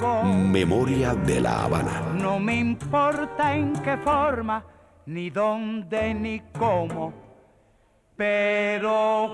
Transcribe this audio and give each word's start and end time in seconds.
Memoria 0.00 1.14
de 1.14 1.40
la 1.42 1.64
Habana. 1.64 2.00
No 2.14 2.40
me 2.40 2.56
importa 2.56 3.54
en 3.54 3.74
qué 3.82 3.98
forma, 3.98 4.64
ni 5.06 5.28
dónde, 5.28 6.14
ni 6.14 6.40
cómo, 6.58 7.12
pero 8.16 9.28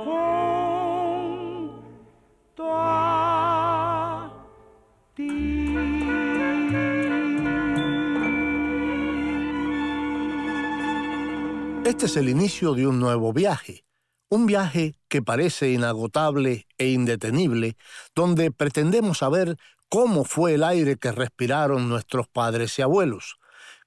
junto 2.55 2.65
a 2.69 4.33
ti. 5.15 5.77
Este 11.85 12.07
es 12.07 12.17
el 12.17 12.29
inicio 12.29 12.75
de 12.75 12.89
un 12.89 12.99
nuevo 12.99 13.33
viaje, 13.33 13.85
un 14.29 14.47
viaje 14.47 14.97
que 15.07 15.23
parece 15.23 15.71
inagotable 15.71 16.67
e 16.77 16.89
indetenible, 16.89 17.77
donde 18.17 18.51
pretendemos 18.51 19.19
saber 19.19 19.57
cómo 19.89 20.25
fue 20.25 20.55
el 20.55 20.65
aire 20.65 20.97
que 20.97 21.13
respiraron 21.13 21.89
nuestros 21.89 22.29
padres 22.29 22.79
y 22.79 22.83
abuelos. 22.83 23.37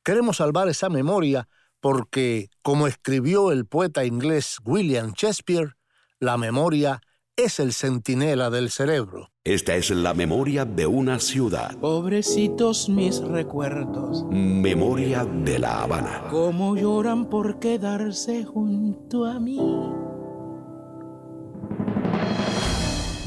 Queremos 0.03 0.38
salvar 0.38 0.70
esa 0.70 0.89
memoria 0.89 1.48
porque, 1.80 2.49
como 2.62 2.88
escribió 2.88 3.52
el 3.52 3.66
poeta 3.66 4.06
inglés 4.06 4.58
William 4.66 5.14
Shakespeare, 5.16 5.75
la 6.19 6.38
memoria 6.38 7.02
es 7.36 7.59
el 7.59 7.72
centinela 7.73 8.50
del 8.50 8.69
cerebro. 8.69 9.31
Esta 9.45 9.75
es 9.75 9.89
la 9.91 10.14
memoria 10.14 10.66
de 10.66 10.86
una 10.86 11.19
ciudad. 11.19 11.78
Pobrecitos 11.78 12.89
mis 12.89 13.22
recuerdos, 13.22 14.25
Memoria 14.30 15.23
de 15.23 15.58
la 15.59 15.84
Habana. 15.84 16.25
cómo 16.30 16.75
lloran 16.75 17.30
por 17.30 17.59
quedarse 17.59 18.44
junto 18.44 19.25
a 19.25 19.39
mí. 19.39 19.58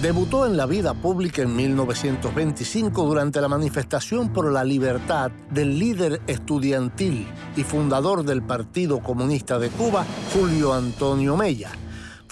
Debutó 0.03 0.47
en 0.47 0.57
la 0.57 0.67
vida 0.67 0.95
pública 0.95 1.43
en 1.43 1.55
1925 1.55 3.05
durante 3.05 3.41
la 3.41 3.47
manifestación 3.47 4.33
por 4.33 4.51
la 4.51 4.65
libertad 4.65 5.31
del 5.49 5.79
líder 5.79 6.21
estudiantil 6.27 7.25
y 7.57 7.63
fundador 7.63 8.25
del 8.25 8.43
Partido 8.43 8.99
Comunista 8.99 9.61
de 9.61 9.69
Cuba, 9.69 10.05
Julio 10.35 10.73
Antonio 10.73 11.37
Mella. 11.37 11.71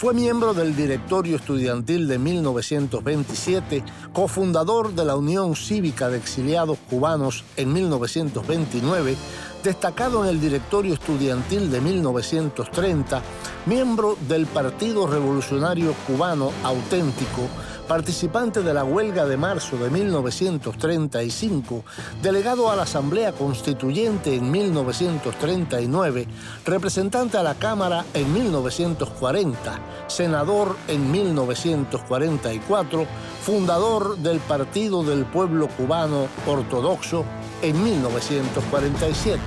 Fue 0.01 0.15
miembro 0.15 0.55
del 0.55 0.75
directorio 0.75 1.35
estudiantil 1.35 2.07
de 2.07 2.17
1927, 2.17 3.83
cofundador 4.11 4.95
de 4.95 5.05
la 5.05 5.15
Unión 5.15 5.55
Cívica 5.55 6.09
de 6.09 6.17
Exiliados 6.17 6.79
Cubanos 6.89 7.43
en 7.55 7.71
1929, 7.71 9.15
destacado 9.63 10.23
en 10.23 10.31
el 10.31 10.41
directorio 10.41 10.95
estudiantil 10.95 11.69
de 11.69 11.81
1930, 11.81 13.21
miembro 13.67 14.17
del 14.27 14.47
Partido 14.47 15.05
Revolucionario 15.05 15.93
Cubano 16.07 16.51
Auténtico, 16.63 17.47
participante 17.91 18.63
de 18.63 18.73
la 18.73 18.85
huelga 18.85 19.25
de 19.25 19.35
marzo 19.35 19.75
de 19.75 19.89
1935, 19.89 21.83
delegado 22.23 22.71
a 22.71 22.77
la 22.77 22.83
Asamblea 22.83 23.33
Constituyente 23.33 24.33
en 24.33 24.49
1939, 24.49 26.25
representante 26.63 27.37
a 27.37 27.43
la 27.43 27.55
Cámara 27.55 28.05
en 28.13 28.31
1940, 28.31 29.77
senador 30.07 30.77
en 30.87 31.11
1944, 31.11 33.05
fundador 33.41 34.15
del 34.19 34.39
Partido 34.39 35.03
del 35.03 35.25
Pueblo 35.25 35.67
Cubano 35.67 36.29
Ortodoxo 36.47 37.25
en 37.61 37.83
1947. 37.83 39.37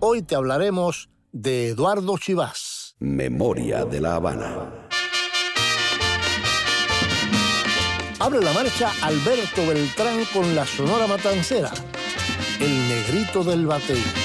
Hoy 0.00 0.22
te 0.22 0.34
hablaremos 0.34 1.10
de 1.30 1.68
Eduardo 1.68 2.18
Chivás. 2.18 2.96
Memoria 2.98 3.84
de 3.84 4.00
la 4.00 4.16
Habana. 4.16 4.81
Abre 8.22 8.40
la 8.40 8.52
marcha 8.52 8.92
Alberto 9.02 9.66
Beltrán 9.66 10.24
con 10.26 10.54
la 10.54 10.64
Sonora 10.64 11.08
Matancera, 11.08 11.72
el 12.60 12.88
negrito 12.88 13.42
del 13.42 13.66
batey. 13.66 14.21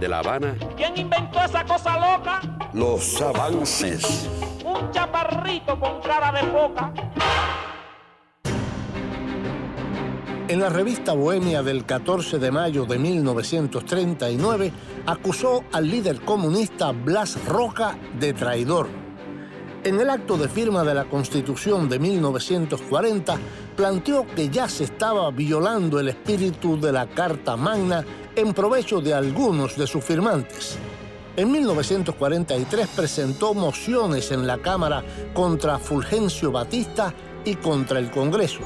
De 0.00 0.08
la 0.08 0.18
Habana. 0.18 0.56
¿Quién 0.58 0.74
¿Quién 0.76 0.98
inventó 0.98 1.42
esa 1.42 1.64
cosa 1.64 1.98
loca? 1.98 2.40
Los 2.72 3.20
avances. 3.22 4.28
Un 4.64 4.90
chaparrito 4.90 5.78
con 5.80 6.00
cara 6.02 6.32
de 6.32 6.46
foca. 6.50 6.92
En 10.48 10.60
la 10.60 10.68
revista 10.68 11.12
Bohemia 11.12 11.62
del 11.62 11.84
14 11.84 12.38
de 12.38 12.50
mayo 12.52 12.84
de 12.84 12.98
1939 12.98 14.72
acusó 15.06 15.64
al 15.72 15.90
líder 15.90 16.20
comunista 16.20 16.92
Blas 16.92 17.44
Roca 17.46 17.98
de 18.20 18.32
traidor. 18.32 18.86
En 19.82 20.00
el 20.00 20.10
acto 20.10 20.36
de 20.36 20.48
firma 20.48 20.84
de 20.84 20.94
la 20.94 21.04
Constitución 21.04 21.88
de 21.88 21.98
1940 21.98 23.38
planteó 23.76 24.26
que 24.26 24.48
ya 24.48 24.68
se 24.68 24.84
estaba 24.84 25.30
violando 25.30 25.98
el 25.98 26.08
espíritu 26.08 26.78
de 26.78 26.92
la 26.92 27.06
Carta 27.06 27.56
Magna 27.56 28.04
en 28.36 28.52
provecho 28.52 29.00
de 29.00 29.14
algunos 29.14 29.76
de 29.76 29.86
sus 29.86 30.04
firmantes. 30.04 30.76
En 31.36 31.50
1943 31.50 32.88
presentó 32.94 33.54
mociones 33.54 34.30
en 34.30 34.46
la 34.46 34.58
Cámara 34.58 35.02
contra 35.32 35.78
Fulgencio 35.78 36.52
Batista 36.52 37.14
y 37.44 37.54
contra 37.56 37.98
el 37.98 38.10
Congreso. 38.10 38.60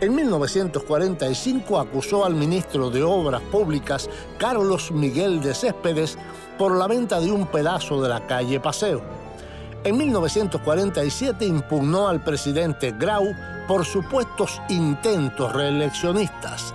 En 0.00 0.14
1945 0.14 1.78
acusó 1.78 2.24
al 2.24 2.34
ministro 2.34 2.90
de 2.90 3.02
Obras 3.02 3.42
Públicas, 3.42 4.10
Carlos 4.36 4.90
Miguel 4.92 5.40
de 5.40 5.54
Céspedes, 5.54 6.18
por 6.56 6.76
la 6.76 6.88
venta 6.88 7.20
de 7.20 7.30
un 7.30 7.46
pedazo 7.46 8.02
de 8.02 8.08
la 8.08 8.26
calle 8.26 8.60
Paseo. 8.60 9.00
En 9.84 9.96
1947 9.96 11.46
impugnó 11.46 12.08
al 12.08 12.22
presidente 12.22 12.92
Grau 12.98 13.32
por 13.68 13.84
supuestos 13.84 14.60
intentos 14.68 15.52
reeleccionistas. 15.52 16.74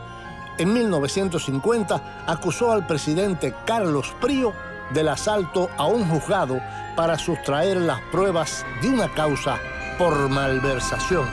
En 0.57 0.71
1950 0.71 2.25
acusó 2.27 2.71
al 2.71 2.85
presidente 2.85 3.55
Carlos 3.65 4.13
Prío 4.21 4.53
del 4.94 5.07
asalto 5.07 5.69
a 5.77 5.88
un 5.88 6.07
juzgado 6.07 6.59
para 6.95 7.17
sustraer 7.17 7.77
las 7.77 8.00
pruebas 8.11 8.63
de 8.81 8.89
una 8.89 9.07
causa 9.09 9.57
por 9.97 10.29
malversación. 10.29 11.27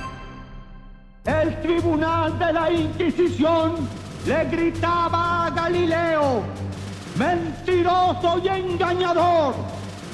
El 1.24 1.60
tribunal 1.60 2.38
de 2.38 2.52
la 2.52 2.72
Inquisición 2.72 3.74
le 4.26 4.44
gritaba 4.46 5.46
a 5.46 5.50
Galileo, 5.50 6.42
mentiroso 7.16 8.40
y 8.42 8.48
engañador, 8.48 9.54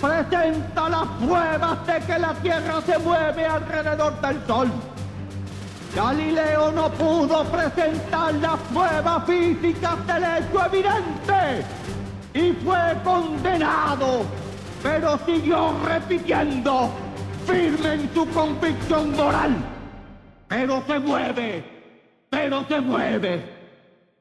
presenta 0.00 0.88
las 0.88 1.06
pruebas 1.24 1.86
de 1.86 2.00
que 2.00 2.18
la 2.18 2.34
Tierra 2.34 2.80
se 2.84 2.98
mueve 2.98 3.46
alrededor 3.46 4.20
del 4.20 4.46
Sol. 4.48 4.72
Galileo 5.96 6.70
no 6.70 6.88
pudo 6.92 7.42
presentar 7.46 8.34
las 8.34 8.60
pruebas 8.72 9.26
físicas 9.26 10.06
del 10.06 10.22
hecho 10.22 10.66
evidente 10.66 11.64
y 12.34 12.52
fue 12.62 12.78
condenado, 13.02 14.22
pero 14.82 15.18
siguió 15.26 15.74
repitiendo, 15.84 16.90
firme 17.46 17.94
en 17.94 18.14
su 18.14 18.28
convicción 18.28 19.16
moral 19.16 19.56
pero 20.48 20.82
se 20.86 20.98
mueve, 20.98 21.64
pero 22.30 22.66
se 22.66 22.80
mueve. 22.80 23.56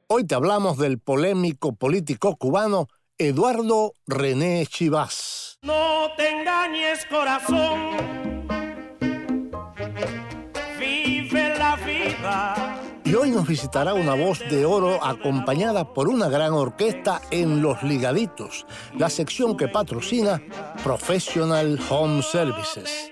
Hoy 0.07 0.25
te 0.25 0.35
hablamos 0.35 0.77
del 0.77 0.99
polémico 0.99 1.73
político 1.73 2.35
cubano 2.35 2.87
Eduardo 3.17 3.93
René 4.07 4.65
Chivas. 4.67 5.57
No 5.61 6.09
te 6.17 6.29
engañes, 6.29 7.05
corazón. 7.05 8.34
Y 13.05 13.13
hoy 13.13 13.29
nos 13.29 13.47
visitará 13.47 13.93
una 13.93 14.15
voz 14.15 14.39
de 14.39 14.65
oro 14.65 15.03
acompañada 15.03 15.93
por 15.93 16.07
una 16.07 16.27
gran 16.27 16.53
orquesta 16.53 17.21
en 17.29 17.61
Los 17.61 17.83
Ligaditos, 17.83 18.65
la 18.97 19.11
sección 19.11 19.55
que 19.55 19.67
patrocina 19.67 20.41
Professional 20.83 21.79
Home 21.89 22.23
Services 22.23 23.11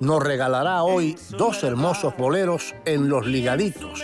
nos 0.00 0.22
regalará 0.22 0.82
hoy 0.82 1.16
dos 1.30 1.62
hermosos 1.64 2.16
boleros 2.16 2.74
en 2.84 3.08
Los 3.08 3.26
Ligaditos 3.26 4.02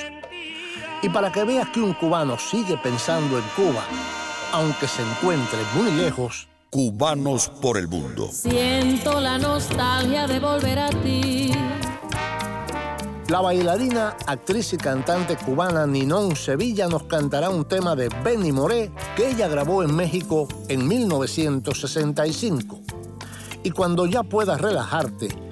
y 1.03 1.09
para 1.09 1.33
que 1.33 1.45
veas 1.45 1.69
que 1.71 1.81
un 1.81 1.95
cubano 1.95 2.39
sigue 2.39 2.79
pensando 2.79 3.37
en 3.37 3.45
Cuba, 3.57 3.83
aunque 4.53 4.87
se 4.87 5.03
encuentre 5.03 5.59
muy 5.75 5.91
lejos, 5.91 6.49
Cubanos 6.71 7.51
por 7.61 7.77
el 7.77 7.87
mundo. 7.87 8.31
Siento 8.33 9.21
la 9.21 9.37
nostalgia 9.37 10.27
de 10.27 10.41
volver 10.41 10.79
a 10.79 10.89
ti. 10.89 11.53
La 13.29 13.43
bailarina, 13.43 14.17
actriz 14.27 14.73
y 14.73 14.79
cantante 14.79 15.37
cubana 15.37 15.87
Ninón 15.87 16.35
Sevilla 16.35 16.89
nos 16.89 17.03
cantará 17.03 17.51
un 17.51 17.67
tema 17.67 17.95
de 17.95 18.09
Benny 18.25 18.53
Moré 18.53 18.91
que 19.17 19.29
ella 19.29 19.49
grabó 19.49 19.83
en 19.83 19.95
México 19.95 20.49
en 20.69 20.89
1965. 20.89 22.81
Y 23.65 23.71
cuando 23.71 24.07
ya 24.07 24.23
puedas 24.23 24.59
relajarte 24.59 25.52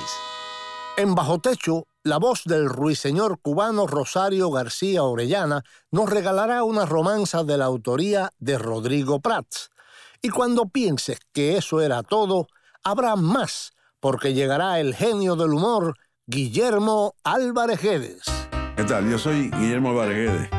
En 0.97 1.15
Bajo 1.15 1.39
Techo, 1.39 1.85
la 2.03 2.17
voz 2.17 2.41
del 2.43 2.67
ruiseñor 2.67 3.39
cubano 3.39 3.88
Rosario 3.88 4.51
García 4.51 5.03
Orellana 5.03 5.63
nos 5.89 6.09
regalará 6.09 6.65
una 6.65 6.85
romanza 6.85 7.45
de 7.45 7.57
la 7.57 7.63
autoría 7.65 8.33
de 8.39 8.57
Rodrigo 8.57 9.21
Prats. 9.21 9.69
Y 10.21 10.27
cuando 10.29 10.65
pienses 10.65 11.19
que 11.31 11.55
eso 11.55 11.79
era 11.79 12.03
todo, 12.03 12.47
habrá 12.83 13.15
más, 13.15 13.71
porque 14.01 14.33
llegará 14.33 14.81
el 14.81 14.93
genio 14.93 15.38
del 15.38 15.53
humor, 15.53 15.95
Guillermo 16.25 17.15
Álvarez. 17.25 17.81
¿Qué 17.81 18.83
tal? 18.85 19.09
Yo 19.09 19.19
soy 19.19 19.51
Guillermo 19.51 19.89
Álvarez 19.89 20.49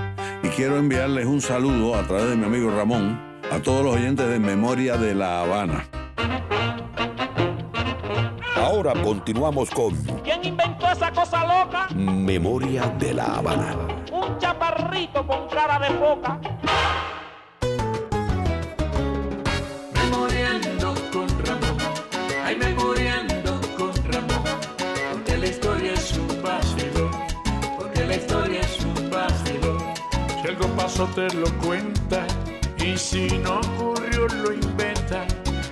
y 0.43 0.49
quiero 0.49 0.77
enviarles 0.77 1.25
un 1.25 1.41
saludo 1.41 1.95
a 1.95 2.03
través 2.03 2.29
de 2.29 2.37
mi 2.37 2.45
amigo 2.45 2.71
Ramón 2.71 3.19
a 3.51 3.59
todos 3.61 3.83
los 3.83 3.95
oyentes 3.95 4.29
de 4.29 4.39
Memoria 4.39 4.99
de 4.99 5.15
La 5.15 5.41
Habana. 5.41 5.89
Ahora 8.57 8.93
continuamos 9.03 9.71
con 9.71 9.95
¿Quién 10.23 10.45
inventó 10.45 10.87
esa 10.87 11.11
cosa 11.11 11.47
loca? 11.47 11.89
Memoria 11.95 12.87
de 12.99 13.15
La 13.15 13.37
Habana. 13.37 13.75
Un 14.13 14.37
chaparrito 14.37 15.27
con 15.27 15.49
cara 15.49 15.79
de 15.79 15.95
foca. 15.95 16.41
Memoriando 19.95 20.95
con 21.11 21.27
Ramón, 21.47 21.79
ay 22.45 22.57
memoriando 22.57 23.04
Pasó 30.85 31.09
te 31.15 31.33
lo 31.33 31.47
cuenta, 31.61 32.27
y 32.77 32.95
si 32.99 33.27
no 33.39 33.59
ocurrió 33.59 34.29
lo 34.29 34.53
inventa. 34.53 35.27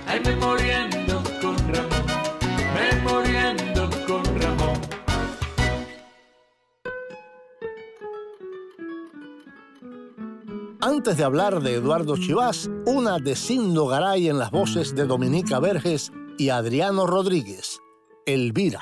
Ay 0.07 0.19
memoriando 0.25 1.21
con 1.39 1.55
Ramón, 1.71 2.03
memoriando 2.73 3.89
con 4.07 4.23
Ramón. 4.41 4.81
Antes 10.81 11.17
de 11.17 11.23
hablar 11.23 11.61
de 11.61 11.75
Eduardo 11.75 12.17
Chivás, 12.17 12.71
una 12.87 13.19
de 13.19 13.35
Cindo 13.35 13.85
Garay 13.85 14.29
en 14.29 14.39
las 14.39 14.49
voces 14.49 14.95
de 14.95 15.05
Dominica 15.05 15.59
Verges 15.59 16.11
y 16.39 16.49
Adriano 16.49 17.05
Rodríguez. 17.05 17.79
Elvira. 18.25 18.81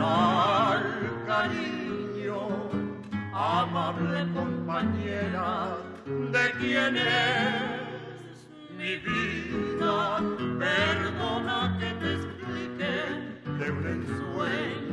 Eternal 0.00 0.82
cariño, 1.26 2.40
amable 3.34 4.20
compañera 4.32 5.76
de 6.06 6.44
quien 6.58 6.96
es 6.96 8.48
mi 8.78 8.96
vida. 8.96 10.20
Perdona 10.58 11.58
que 11.78 11.90
te 12.00 12.08
explique 12.14 12.94
de 13.58 13.66
un 13.70 13.84
ensueño 13.96 14.89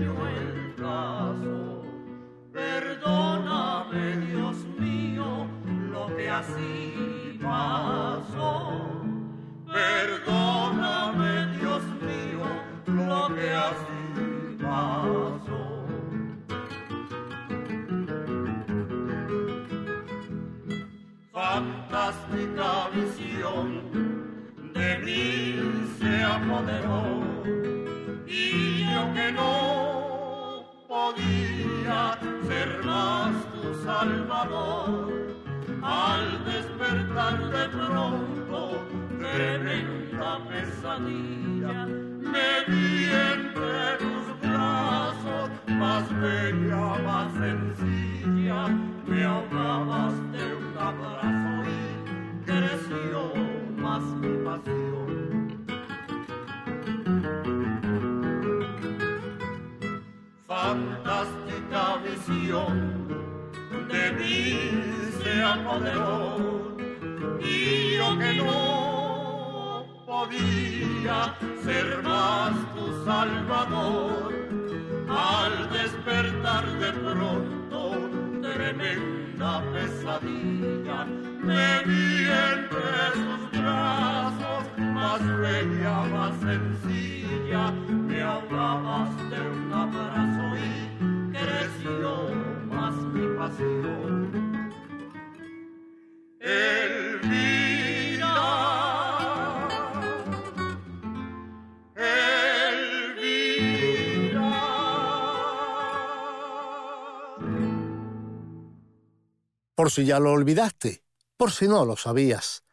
Por 109.77 109.91
si 109.91 110.05
ya 110.05 110.19
lo 110.19 110.31
olvidaste, 110.31 111.03
por 111.37 111.51
si 111.51 111.67
no 111.67 111.85
lo 111.85 111.95
sabías. 111.95 112.63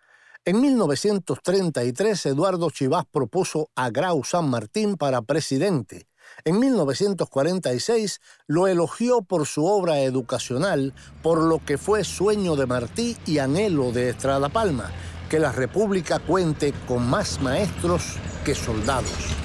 En 0.46 0.62
1933 0.62 2.24
Eduardo 2.24 2.70
Chivás 2.70 3.04
propuso 3.04 3.68
a 3.74 3.90
Grau 3.90 4.24
San 4.24 4.48
Martín 4.48 4.96
para 4.96 5.20
presidente. 5.20 6.08
En 6.46 6.58
1946 6.58 8.22
lo 8.46 8.68
elogió 8.68 9.20
por 9.20 9.44
su 9.46 9.66
obra 9.66 10.00
educacional, 10.00 10.94
por 11.22 11.42
lo 11.42 11.62
que 11.62 11.76
fue 11.76 12.04
sueño 12.04 12.56
de 12.56 12.64
Martí 12.64 13.18
y 13.26 13.36
anhelo 13.36 13.92
de 13.92 14.08
Estrada 14.08 14.48
Palma, 14.48 14.90
que 15.28 15.38
la 15.38 15.52
República 15.52 16.20
cuente 16.20 16.72
con 16.88 17.06
más 17.06 17.38
maestros 17.42 18.14
que 18.46 18.54
soldados. 18.54 19.43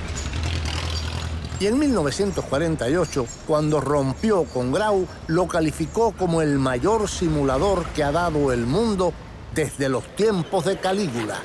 Y 1.59 1.67
en 1.67 1.77
1948, 1.77 3.27
cuando 3.45 3.81
rompió 3.81 4.45
con 4.45 4.71
Grau, 4.71 5.05
lo 5.27 5.45
calificó 5.45 6.13
como 6.13 6.41
el 6.41 6.57
mayor 6.57 7.09
simulador 7.09 7.85
que 7.87 8.01
ha 8.01 8.13
dado 8.13 8.53
el 8.53 8.65
mundo 8.65 9.11
desde 9.53 9.89
los 9.89 10.15
tiempos 10.15 10.63
de 10.63 10.77
Calígula. 10.77 11.37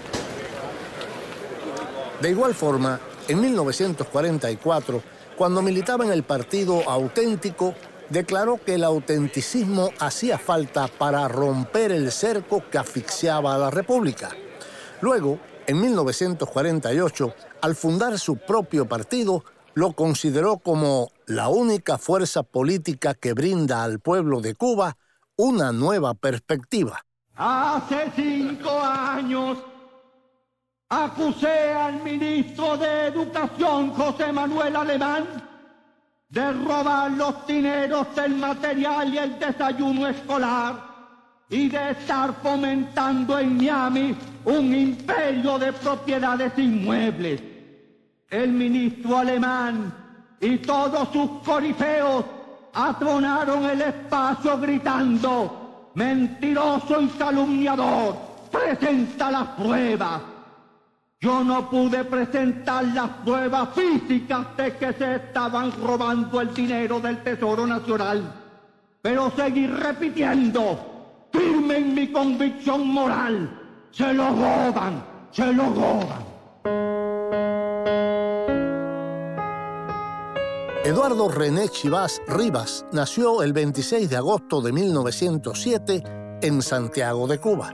De 2.21 2.31
igual 2.31 2.55
forma, 2.55 3.01
en 3.27 3.41
1944, 3.41 5.03
cuando 5.37 5.63
militaba 5.63 6.05
en 6.05 6.13
el 6.13 6.23
Partido 6.23 6.89
Auténtico, 6.89 7.75
declaró 8.09 8.61
que 8.65 8.75
el 8.75 8.85
autenticismo 8.85 9.91
hacía 9.99 10.39
falta 10.39 10.87
para 10.87 11.27
romper 11.27 11.91
el 11.91 12.13
cerco 12.13 12.63
que 12.71 12.79
asfixiaba 12.79 13.55
a 13.55 13.59
la 13.59 13.71
República. 13.71 14.31
Luego, 15.01 15.41
en 15.67 15.81
1948, 15.81 17.35
al 17.63 17.75
fundar 17.75 18.19
su 18.19 18.37
propio 18.37 18.87
partido, 18.87 19.43
lo 19.75 19.93
consideró 19.93 20.59
como 20.59 21.11
la 21.27 21.49
única 21.49 21.99
fuerza 21.99 22.43
política 22.43 23.15
que 23.15 23.33
brinda 23.33 23.83
al 23.83 24.01
pueblo 24.01 24.41
de 24.41 24.55
Cuba 24.55 24.97
una 25.37 25.73
nueva 25.73 26.15
perspectiva. 26.15 27.05
Hace 27.37 28.13
cinco 28.15 28.71
años 28.81 29.59
acusé 30.89 31.73
al 31.73 32.03
ministro 32.03 32.77
de 32.77 33.09
Educación, 33.09 33.91
José 33.91 34.33
Manuel 34.33 34.77
Alemán, 34.77 35.27
de 36.29 36.53
robar 36.53 37.11
los 37.11 37.47
dineros 37.47 38.15
del 38.15 38.37
material 38.37 39.13
y 39.13 39.19
el 39.19 39.39
desayuno 39.39 40.07
escolar 40.07 40.95
y 41.49 41.69
de 41.69 41.91
estar 41.91 42.33
fomentando 42.43 43.39
en 43.39 43.57
Miami 43.57 44.17
un 44.45 44.75
imperio 44.75 45.59
de 45.59 45.73
propiedades 45.73 46.53
inmuebles 46.57 47.54
el 48.43 48.53
ministro 48.53 49.19
alemán 49.19 49.95
y 50.41 50.59
todos 50.59 51.09
sus 51.13 51.31
corifeos 51.45 52.25
atronaron 52.73 53.65
el 53.65 53.81
espacio 53.81 54.59
gritando, 54.59 55.91
mentiroso 55.95 57.01
y 57.01 57.07
calumniador, 57.09 58.17
presenta 58.51 59.31
las 59.31 59.49
pruebas. 59.51 60.21
Yo 61.21 61.45
no 61.45 61.71
pude 61.71 62.05
presentar 62.05 62.85
las 62.87 63.09
pruebas 63.25 63.69
físicas 63.75 64.57
de 64.57 64.77
que 64.77 64.93
se 64.95 65.15
estaban 65.15 65.73
robando 65.81 66.41
el 66.41 66.53
dinero 66.53 66.99
del 66.99 67.23
Tesoro 67.23 67.67
Nacional, 67.67 68.35
pero 69.01 69.31
seguí 69.31 69.69
repitiendo, 69.69 71.29
firme 71.33 71.77
en 71.77 71.95
mi 71.95 72.09
convicción 72.09 72.89
moral, 72.89 73.49
se 73.93 74.13
lo 74.13 74.29
roban, 74.31 75.05
se 75.31 75.53
lo 75.53 75.65
roban. 75.67 77.64
Eduardo 80.85 81.31
René 81.31 81.71
Chivás 81.71 82.21
Rivas 82.29 82.85
nació 82.93 83.43
el 83.43 83.55
26 83.55 84.11
de 84.11 84.17
agosto 84.17 84.61
de 84.61 84.71
1907 84.71 86.03
en 86.43 86.61
Santiago 86.61 87.27
de 87.27 87.39
Cuba. 87.39 87.73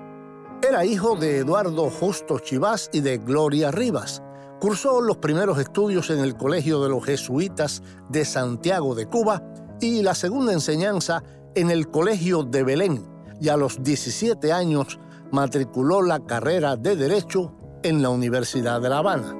Era 0.63 0.85
hijo 0.85 1.17
de 1.17 1.39
Eduardo 1.39 1.91
Justo 1.91 2.39
Chivás 2.39 2.89
y 2.93 3.01
de 3.01 3.19
Gloria 3.19 3.73
Rivas. 3.73 4.23
Cursó 4.61 5.01
los 5.01 5.17
primeros 5.17 5.59
estudios 5.59 6.09
en 6.11 6.21
el 6.21 6.37
Colegio 6.37 6.81
de 6.85 6.89
los 6.89 7.05
Jesuitas 7.05 7.83
de 8.09 8.25
Santiago 8.25 8.95
de 8.95 9.07
Cuba 9.07 9.43
y 9.81 10.03
la 10.03 10.15
segunda 10.15 10.53
enseñanza 10.53 11.25
en 11.57 11.73
el 11.73 11.91
Colegio 11.91 12.45
de 12.45 12.63
Belén 12.63 13.05
y 13.41 13.49
a 13.49 13.57
los 13.57 13.83
17 13.83 14.53
años 14.53 15.01
matriculó 15.33 16.01
la 16.03 16.21
carrera 16.21 16.77
de 16.77 16.95
Derecho 16.95 17.57
en 17.83 18.03
la 18.03 18.11
Universidad 18.11 18.81
de 18.81 18.89
La 18.89 18.99
Habana. 18.99 19.40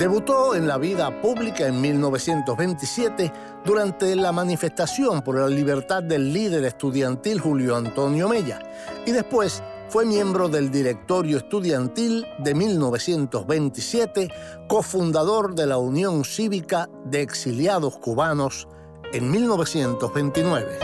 Debutó 0.00 0.54
en 0.54 0.66
la 0.66 0.78
vida 0.78 1.20
pública 1.20 1.66
en 1.66 1.78
1927 1.78 3.30
durante 3.66 4.16
la 4.16 4.32
manifestación 4.32 5.20
por 5.20 5.38
la 5.38 5.46
libertad 5.46 6.02
del 6.02 6.32
líder 6.32 6.64
estudiantil 6.64 7.38
Julio 7.38 7.76
Antonio 7.76 8.26
Mella 8.26 8.60
y 9.04 9.12
después 9.12 9.62
fue 9.90 10.06
miembro 10.06 10.48
del 10.48 10.70
directorio 10.70 11.36
estudiantil 11.36 12.26
de 12.38 12.54
1927, 12.54 14.30
cofundador 14.68 15.54
de 15.54 15.66
la 15.66 15.76
Unión 15.76 16.24
Cívica 16.24 16.88
de 17.04 17.20
Exiliados 17.20 17.98
Cubanos 17.98 18.68
en 19.12 19.30
1929. 19.30 20.78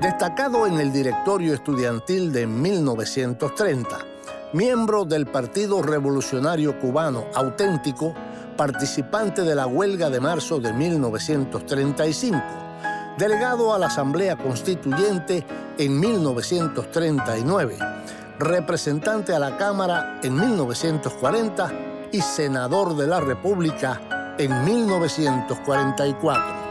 Destacado 0.00 0.66
en 0.66 0.80
el 0.80 0.90
directorio 0.90 1.52
estudiantil 1.52 2.32
de 2.32 2.46
1930, 2.46 4.13
miembro 4.54 5.04
del 5.04 5.26
Partido 5.26 5.82
Revolucionario 5.82 6.78
Cubano 6.78 7.24
auténtico, 7.34 8.14
participante 8.56 9.42
de 9.42 9.56
la 9.56 9.66
huelga 9.66 10.10
de 10.10 10.20
marzo 10.20 10.60
de 10.60 10.72
1935, 10.72 12.40
delegado 13.18 13.74
a 13.74 13.80
la 13.80 13.88
Asamblea 13.88 14.36
Constituyente 14.36 15.44
en 15.76 15.98
1939, 15.98 17.78
representante 18.38 19.34
a 19.34 19.40
la 19.40 19.56
Cámara 19.56 20.20
en 20.22 20.36
1940 20.36 21.72
y 22.12 22.20
senador 22.20 22.96
de 22.96 23.08
la 23.08 23.18
República 23.18 24.36
en 24.38 24.64
1944. 24.64 26.63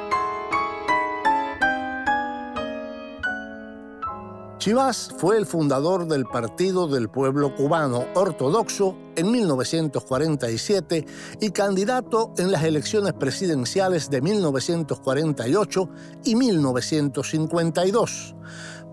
Chivas 4.63 5.12
fue 5.17 5.38
el 5.38 5.46
fundador 5.46 6.08
del 6.08 6.24
Partido 6.24 6.88
del 6.88 7.10
Pueblo 7.10 7.53
Cubano 7.53 8.05
Ortodoxo 8.15 8.96
en 9.17 9.29
1947 9.29 11.05
y 11.41 11.50
candidato 11.50 12.32
en 12.38 12.50
las 12.50 12.63
elecciones 12.63 13.12
presidenciales 13.12 14.10
de 14.10 14.22
1948 14.22 15.89
y 16.24 16.36
1952. 16.38 18.36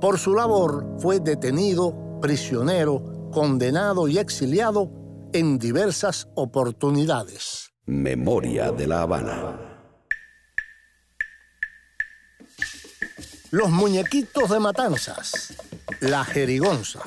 Por 0.01 0.19
su 0.19 0.35
labor 0.35 0.97
fue 0.99 1.21
detenido, 1.21 1.95
prisionero, 2.21 3.31
condenado 3.31 4.09
y 4.09 4.19
exiliado 4.19 4.91
en 5.33 5.57
diversas 5.57 6.27
oportunidades. 6.35 7.71
Memoria 7.87 8.73
de 8.73 8.89
la 8.89 9.03
Habana. 9.03 9.70
Los 13.51 13.71
muñequitos 13.71 14.49
de 14.51 14.61
matanzas. 14.61 15.55
La 15.99 16.25
jerigonza. 16.25 17.01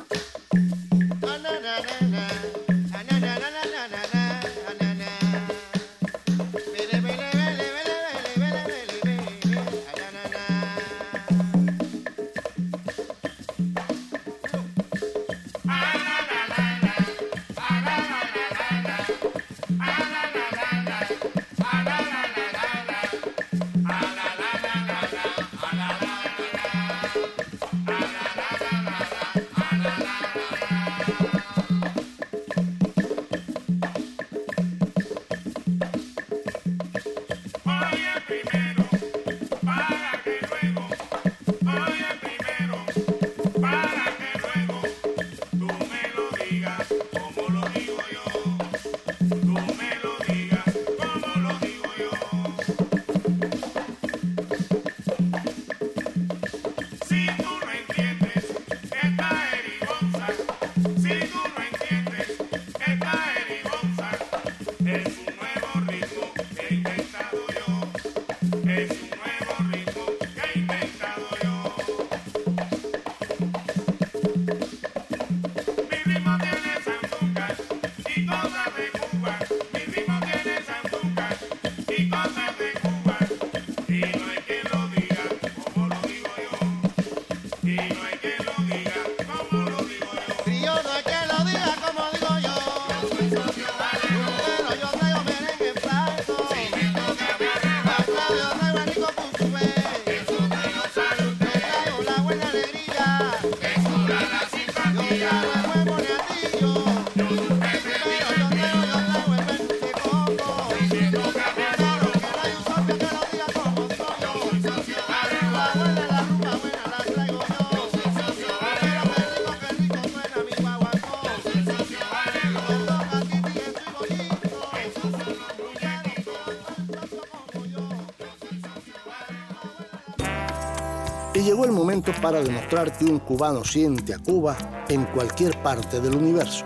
Para 132.23 132.41
demostrar 132.41 132.97
que 132.97 133.03
un 133.03 133.19
cubano 133.19 133.65
siente 133.65 134.13
a 134.13 134.17
Cuba 134.17 134.55
en 134.87 135.03
cualquier 135.07 135.61
parte 135.61 135.99
del 135.99 136.15
universo. 136.15 136.63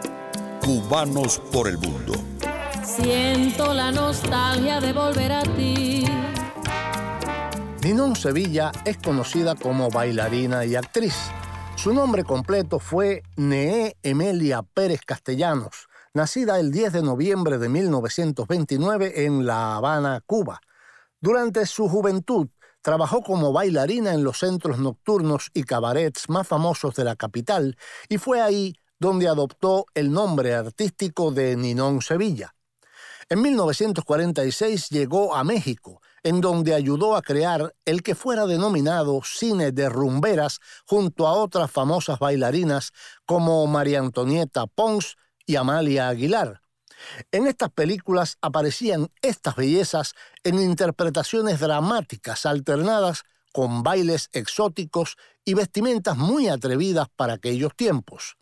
Cubanos 0.63 1.39
por 1.51 1.67
el 1.67 1.79
mundo. 1.79 2.13
Siento 2.83 3.73
la 3.73 3.91
nostalgia 3.91 4.79
de 4.79 4.93
volver 4.93 5.31
a 5.31 5.41
ti. 5.41 6.05
Ninón 7.81 8.15
Sevilla 8.15 8.71
es 8.85 8.97
conocida 8.97 9.55
como 9.55 9.89
bailarina 9.89 10.63
y 10.63 10.75
actriz. 10.75 11.15
Su 11.75 11.91
nombre 11.91 12.23
completo 12.23 12.77
fue 12.77 13.23
Neé 13.35 13.97
Emelia 14.03 14.61
Pérez 14.61 15.01
Castellanos, 15.03 15.87
nacida 16.13 16.59
el 16.59 16.71
10 16.71 16.93
de 16.93 17.01
noviembre 17.01 17.57
de 17.57 17.67
1929 17.67 19.25
en 19.25 19.47
La 19.47 19.75
Habana, 19.75 20.21
Cuba. 20.23 20.61
Durante 21.19 21.65
su 21.65 21.89
juventud 21.89 22.47
Trabajó 22.81 23.21
como 23.21 23.51
bailarina 23.51 24.13
en 24.13 24.23
los 24.23 24.39
centros 24.39 24.79
nocturnos 24.79 25.49
y 25.53 25.63
cabarets 25.63 26.29
más 26.29 26.47
famosos 26.47 26.95
de 26.95 27.03
la 27.03 27.15
capital 27.15 27.77
y 28.07 28.17
fue 28.17 28.41
ahí 28.41 28.75
donde 28.99 29.27
adoptó 29.27 29.85
el 29.93 30.11
nombre 30.11 30.55
artístico 30.55 31.31
de 31.31 31.55
Ninón 31.55 32.01
Sevilla. 32.01 32.55
En 33.29 33.41
1946 33.41 34.89
llegó 34.89 35.35
a 35.35 35.43
México, 35.43 36.01
en 36.23 36.39
donde 36.39 36.73
ayudó 36.73 37.15
a 37.15 37.21
crear 37.21 37.75
el 37.85 38.01
que 38.01 38.15
fuera 38.15 38.45
denominado 38.45 39.21
cine 39.23 39.71
de 39.71 39.89
rumberas 39.89 40.59
junto 40.85 41.27
a 41.27 41.33
otras 41.33 41.69
famosas 41.69 42.19
bailarinas 42.19 42.91
como 43.25 43.67
María 43.67 43.99
Antonieta 43.99 44.65
Pons 44.65 45.17
y 45.45 45.57
Amalia 45.57 46.07
Aguilar. 46.07 46.61
En 47.31 47.47
estas 47.47 47.71
películas 47.71 48.37
aparecían 48.41 49.09
estas 49.21 49.55
bellezas 49.55 50.13
en 50.43 50.61
interpretaciones 50.61 51.59
dramáticas 51.59 52.45
alternadas 52.45 53.23
con 53.53 53.83
bailes 53.83 54.29
exóticos 54.33 55.17
y 55.43 55.53
vestimentas 55.53 56.17
muy 56.17 56.47
atrevidas 56.47 57.07
para 57.15 57.33
aquellos 57.33 57.75
tiempos. 57.75 58.37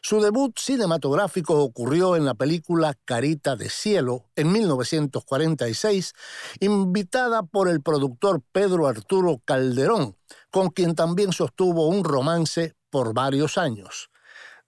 Su 0.00 0.20
debut 0.20 0.58
cinematográfico 0.58 1.62
ocurrió 1.62 2.16
en 2.16 2.24
la 2.24 2.34
película 2.34 2.94
Carita 3.04 3.56
de 3.56 3.68
Cielo 3.68 4.30
en 4.36 4.52
1946, 4.52 6.14
invitada 6.60 7.42
por 7.42 7.68
el 7.68 7.82
productor 7.82 8.42
Pedro 8.52 8.86
Arturo 8.86 9.42
Calderón, 9.44 10.16
con 10.50 10.70
quien 10.70 10.94
también 10.94 11.32
sostuvo 11.32 11.88
un 11.88 12.04
romance 12.04 12.74
por 12.90 13.14
varios 13.14 13.58
años. 13.58 14.10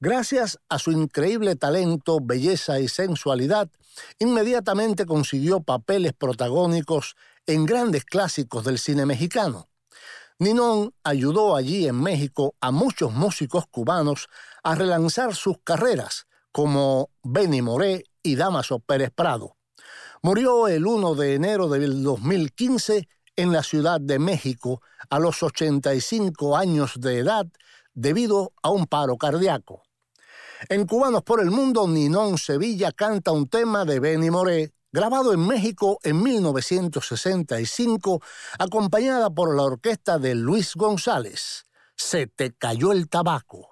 Gracias 0.03 0.59
a 0.71 0.79
su 0.79 0.93
increíble 0.93 1.57
talento, 1.57 2.21
belleza 2.23 2.81
y 2.81 2.89
sensualidad, 2.89 3.69
inmediatamente 4.19 5.05
consiguió 5.05 5.61
papeles 5.61 6.15
protagónicos 6.15 7.17
en 7.47 7.67
grandes 7.67 8.07
clásicos 8.07 8.65
del 8.65 8.79
cine 8.79 9.05
mexicano. 9.05 9.69
Ninón 10.39 10.95
ayudó 11.05 11.55
allí 11.55 11.87
en 11.87 12.01
México 12.01 12.55
a 12.63 12.71
muchos 12.71 13.13
músicos 13.13 13.67
cubanos 13.71 14.29
a 14.63 14.75
relanzar 14.75 15.35
sus 15.35 15.59
carreras, 15.63 16.27
como 16.51 17.11
Benny 17.23 17.61
Moré 17.61 18.05
y 18.23 18.37
Damaso 18.37 18.79
Pérez 18.79 19.11
Prado. 19.15 19.59
Murió 20.23 20.67
el 20.69 20.87
1 20.87 21.15
de 21.15 21.35
enero 21.35 21.69
del 21.69 22.03
2015 22.03 23.07
en 23.37 23.53
la 23.53 23.63
Ciudad 23.63 24.01
de 24.01 24.19
México 24.19 24.81
a 25.11 25.19
los 25.19 25.43
85 25.43 26.57
años 26.57 26.95
de 27.01 27.19
edad 27.19 27.47
debido 27.93 28.55
a 28.63 28.71
un 28.71 28.87
paro 28.87 29.19
cardíaco. 29.19 29.83
En 30.69 30.87
Cubanos 30.87 31.23
por 31.23 31.41
el 31.41 31.51
Mundo, 31.51 31.89
Ninón 31.89 32.37
Sevilla 32.37 32.93
canta 32.93 33.33
un 33.33 33.49
tema 33.49 33.85
de 33.85 33.99
Benny 33.99 34.31
Moré, 34.31 34.75
grabado 34.93 35.33
en 35.33 35.47
México 35.47 35.99
en 36.03 36.23
1965, 36.23 38.21
acompañada 38.59 39.31
por 39.31 39.57
la 39.57 39.63
orquesta 39.63 40.19
de 40.19 40.35
Luis 40.35 40.75
González. 40.75 41.65
Se 41.97 42.27
te 42.27 42.53
cayó 42.53 42.93
el 42.93 43.09
tabaco. 43.09 43.71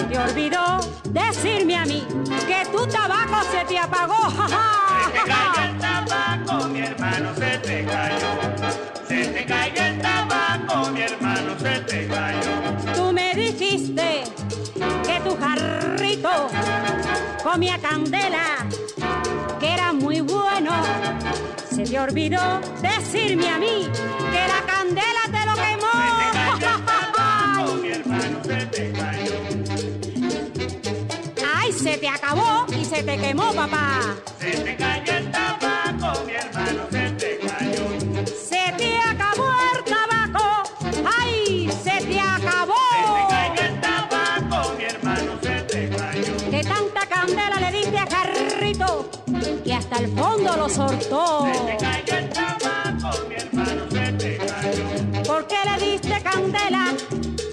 Olvidó 0.00 0.80
decirme 1.10 1.76
a 1.76 1.84
mí 1.84 2.06
que 2.46 2.66
tu 2.70 2.86
tabaco 2.86 3.42
se 3.50 3.64
te 3.64 3.78
apagó. 3.78 4.30
se 4.30 5.12
te 5.12 5.24
cayó 5.24 5.70
el 5.70 5.78
tabaco, 5.78 6.68
mi 6.68 6.80
hermano, 6.80 7.34
se 7.34 7.58
te 7.58 7.84
cayó. 7.84 8.28
Se 9.08 9.26
te 9.26 9.44
cayó 9.46 9.82
el 9.84 10.00
tabaco, 10.00 10.90
mi 10.90 11.00
hermano, 11.00 11.58
se 11.58 11.80
te 11.80 12.06
cayó. 12.08 12.94
Tú 12.94 13.12
me 13.12 13.34
dijiste 13.34 14.24
que 15.04 15.20
tu 15.20 15.36
jarrito 15.36 16.48
comía 17.42 17.78
candela, 17.78 18.66
que 19.58 19.72
era 19.72 19.92
muy 19.92 20.20
bueno. 20.20 20.72
Se 21.74 21.84
te 21.84 21.98
olvidó 21.98 22.60
decirme 22.80 23.48
a 23.48 23.58
mí 23.58 23.88
que 24.32 24.48
la 24.48 24.72
candela 24.72 25.22
te 25.30 25.35
se 31.96 32.00
te 32.00 32.08
acabó 32.08 32.66
y 32.78 32.84
se 32.84 33.02
te 33.02 33.16
quemó, 33.16 33.54
papá. 33.54 34.00
Se 34.38 34.50
te 34.50 34.76
cayó 34.76 35.12
el 35.14 35.30
tabaco, 35.30 36.24
mi 36.26 36.34
hermano, 36.34 36.82
se 36.90 37.10
te 37.12 37.38
cayó. 37.38 38.26
Se 38.26 38.72
te 38.76 38.98
acabó 38.98 39.50
el 39.72 39.84
tabaco, 39.84 40.62
ay, 41.18 41.70
se 41.82 42.04
te 42.04 42.20
acabó. 42.20 42.74
Se 42.92 43.12
te 43.14 43.34
cayó 43.34 43.62
el 43.62 43.80
tabaco, 43.80 44.74
mi 44.76 44.84
hermano, 44.84 45.32
se 45.40 45.62
te 45.62 45.88
cayó. 45.88 46.50
Que 46.50 46.62
tanta 46.62 47.06
candela 47.06 47.60
le 47.60 47.78
diste 47.78 47.98
a 47.98 48.06
Carrito, 48.06 49.10
que 49.64 49.72
hasta 49.72 49.96
el 49.96 50.14
fondo 50.14 50.54
lo 50.54 50.68
soltó. 50.68 51.46
Se 51.50 51.60
te 51.60 51.76
cayó 51.78 52.18
el 52.18 52.28
tabaco, 52.28 53.26
mi 53.26 53.36
hermano, 53.36 53.90
se 53.90 54.12
te 54.12 54.36
cayó. 54.36 55.22
¿Por 55.24 55.46
qué 55.46 55.56
le 55.64 55.86
diste 55.86 56.20
candela? 56.22 56.92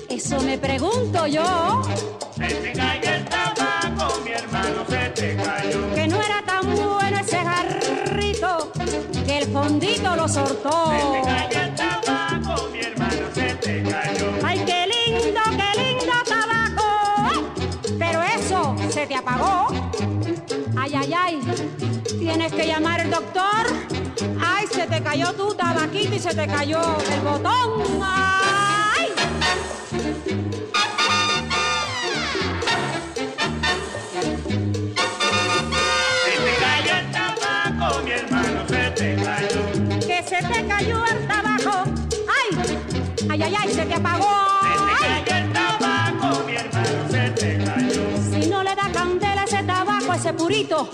Eso 0.09 0.41
me 0.41 0.57
pregunto 0.57 1.27
yo. 1.27 1.81
Se 2.35 2.47
te 2.47 2.73
cayó 2.73 3.09
el 3.09 3.25
tabaco, 3.25 3.82
Que 5.95 6.07
no 6.07 6.21
era 6.21 6.41
tan 6.45 6.75
bueno 6.75 7.17
ese 7.19 7.37
jarrito, 7.37 8.71
que 9.25 9.37
el 9.39 9.51
fondito 9.51 10.15
lo 10.15 10.27
cayó. 10.27 10.81
Ay, 14.43 14.63
qué 14.65 14.87
lindo, 14.87 15.41
qué 15.57 15.81
lindo 15.81 16.13
tabaco. 16.27 17.51
Pero 17.97 18.23
eso 18.23 18.75
se 18.89 19.07
te 19.07 19.15
apagó. 19.15 19.67
Ay, 20.77 20.93
ay, 20.95 21.13
ay. 21.13 21.39
Tienes 22.19 22.51
que 22.53 22.67
llamar 22.67 23.01
al 23.01 23.09
doctor. 23.09 23.67
Ay, 24.45 24.65
se 24.67 24.87
te 24.87 25.01
cayó 25.01 25.33
tu 25.33 25.53
tabaquito 25.53 26.15
y 26.15 26.19
se 26.19 26.33
te 26.33 26.47
cayó 26.47 26.81
el 27.11 27.21
botón. 27.21 28.03
Ese 50.49 50.89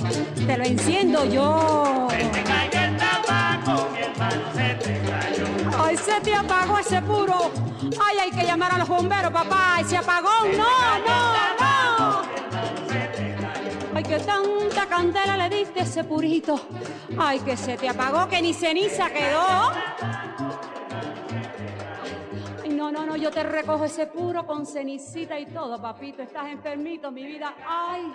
te 0.45 0.57
lo 0.57 0.63
enciendo 0.63 1.25
yo. 1.25 2.07
Se 2.11 2.23
te 2.25 2.43
cayó 2.43 2.79
el 2.85 2.97
tabaco, 2.97 3.89
mi 3.91 3.99
hermano, 3.99 4.41
se 4.53 4.75
te 4.75 5.01
cayó. 5.01 5.83
¡Ay, 5.83 5.97
se 5.97 6.21
te 6.21 6.35
apagó 6.35 6.79
ese 6.79 7.01
puro! 7.01 7.51
¡Ay, 8.05 8.17
hay 8.19 8.31
que 8.31 8.45
llamar 8.45 8.73
a 8.73 8.77
los 8.77 8.87
bomberos, 8.87 9.31
papá! 9.31 9.75
¡Ay, 9.75 9.83
se 9.85 9.97
apagó! 9.97 10.45
¡No, 10.57 10.99
no, 10.99 11.33
no! 11.59 12.21
Ay, 13.95 14.03
que 14.03 14.19
tanta 14.19 14.85
candela 14.85 15.35
le 15.35 15.57
diste 15.57 15.81
ese 15.81 16.03
purito. 16.03 16.59
Ay, 17.17 17.39
que 17.39 17.57
se 17.57 17.75
te 17.75 17.89
apagó, 17.89 18.27
que 18.27 18.41
ni 18.41 18.53
ceniza 18.53 19.09
quedó. 19.09 19.71
Ay, 22.63 22.69
no, 22.69 22.91
no, 22.91 23.05
no, 23.05 23.15
yo 23.15 23.31
te 23.31 23.43
recojo 23.43 23.85
ese 23.85 24.07
puro 24.07 24.45
con 24.45 24.65
cenicita 24.65 25.37
y 25.39 25.47
todo, 25.47 25.81
papito. 25.81 26.21
Estás 26.21 26.47
enfermito, 26.47 27.11
mi 27.11 27.25
vida. 27.25 27.53
Ay. 27.67 28.13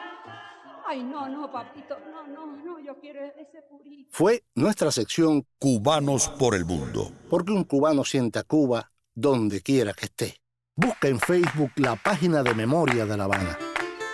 Ay, 0.86 1.02
no, 1.02 1.28
no, 1.28 1.50
papito, 1.50 1.96
no, 2.10 2.26
no, 2.26 2.56
no, 2.62 2.78
yo 2.78 2.98
quiero 3.00 3.20
ese 3.24 3.62
purito. 3.70 4.10
Fue 4.12 4.44
nuestra 4.54 4.90
sección 4.90 5.46
Cubanos 5.58 6.28
por 6.28 6.54
el 6.54 6.66
Mundo. 6.66 7.10
Porque 7.30 7.52
un 7.52 7.64
cubano 7.64 8.04
siente 8.04 8.38
a 8.38 8.42
Cuba 8.42 8.92
donde 9.14 9.62
quiera 9.62 9.94
que 9.94 10.06
esté. 10.06 10.40
Busca 10.76 11.08
en 11.08 11.20
Facebook 11.20 11.70
la 11.76 11.96
página 11.96 12.42
de 12.42 12.52
Memoria 12.52 13.06
de 13.06 13.16
La 13.16 13.24
Habana. 13.24 13.58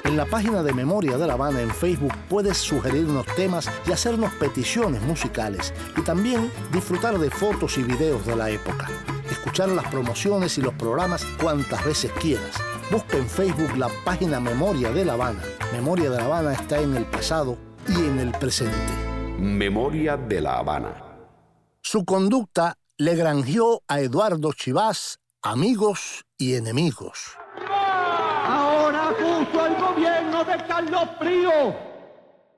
En 0.05 0.17
la 0.17 0.27
página 0.27 0.63
de 0.63 0.73
Memoria 0.73 1.19
de 1.19 1.27
La 1.27 1.33
Habana 1.33 1.61
en 1.61 1.71
Facebook 1.71 2.15
puedes 2.29 2.59
sugerirnos 2.59 3.27
temas 3.35 3.69
y 3.87 3.93
hacernos 3.93 4.33
peticiones 4.35 5.03
musicales 5.03 5.75
y 5.97 6.03
también 6.03 6.51
disfrutar 6.73 7.19
de 7.19 7.31
fotos 7.31 7.79
y 7.79 7.83
videos 7.83 8.25
de 8.27 8.37
la 8.37 8.49
época. 8.49 8.89
Escuchar 9.31 9.69
las 9.71 9.89
promociones 9.89 10.57
y 10.59 10.63
los 10.63 10.75
programas 10.75 11.25
cuantas 11.41 11.85
veces 11.85 12.13
quieras. 12.13 12.57
Busca 12.91 13.17
en 13.17 13.29
Facebook 13.29 13.77
la 13.77 13.89
página 14.05 14.41
Memoria 14.41 14.91
de 14.91 15.05
La 15.05 15.13
Habana. 15.15 15.43
Memoria 15.73 16.11
de 16.11 16.17
La 16.17 16.25
Habana 16.25 16.53
está 16.53 16.79
en 16.79 16.97
el 16.97 17.05
pasado 17.07 17.57
y 17.89 17.95
en 17.95 18.19
el 18.19 18.33
presente. 18.33 18.77
Memoria 19.39 20.17
de 20.17 20.41
La 20.41 20.59
Habana. 20.59 20.95
Su 21.81 22.05
conducta 22.05 22.77
le 22.99 23.15
granjeó 23.15 23.83
a 23.89 24.01
Eduardo 24.01 24.53
Chivás 24.53 25.19
amigos 25.43 26.25
y 26.37 26.55
enemigos 26.55 27.39
acuso 29.11 29.67
el 29.67 29.75
gobierno 29.77 30.45
de 30.45 30.57
Carlos 30.67 31.09
Frío 31.19 31.75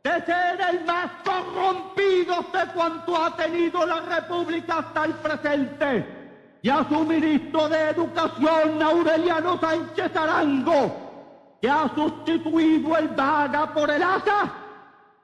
de 0.05 0.27
ser 0.27 0.61
el 0.71 0.85
más 0.85 1.11
corrompido 1.25 2.45
de 2.53 2.73
cuanto 2.75 3.17
ha 3.17 3.37
tenido 3.37 3.87
la 3.87 4.01
República 4.01 4.79
hasta 4.79 5.05
el 5.05 5.15
presente, 5.15 6.22
y 6.63 6.69
a 6.69 6.87
su 6.89 7.05
ministro 7.05 7.69
de 7.69 7.91
Educación, 7.91 8.81
Aureliano 8.81 9.59
Sánchez 9.61 10.17
Arango, 10.17 11.59
que 11.61 11.69
ha 11.69 11.93
sustituido 11.95 12.97
el 12.97 13.09
vaga 13.09 13.75
por 13.75 13.91
el 13.91 14.03
asa, 14.03 14.53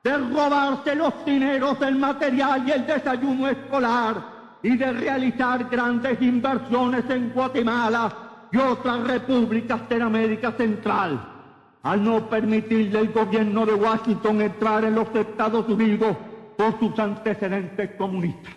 de 0.02 0.16
robarse 0.16 0.94
los 0.94 1.24
dineros 1.24 1.78
del 1.78 1.96
material 1.96 2.66
y 2.66 2.72
el 2.72 2.86
desayuno 2.86 3.48
escolar, 3.48 4.38
y 4.62 4.76
de 4.76 4.92
realizar 4.92 5.68
grandes 5.70 6.20
inversiones 6.20 7.04
en 7.08 7.30
Guatemala 7.30 8.48
y 8.50 8.56
otras 8.56 9.06
repúblicas 9.06 9.88
de 9.88 10.02
América 10.02 10.52
Central 10.52 11.34
al 11.82 12.02
no 12.02 12.28
permitirle 12.28 12.98
al 12.98 13.12
gobierno 13.12 13.64
de 13.64 13.74
Washington 13.74 14.42
entrar 14.42 14.84
en 14.84 14.94
los 14.94 15.14
Estados 15.14 15.68
Unidos 15.68 16.16
por 16.56 16.78
sus 16.78 16.98
antecedentes 16.98 17.92
comunistas. 17.96 18.52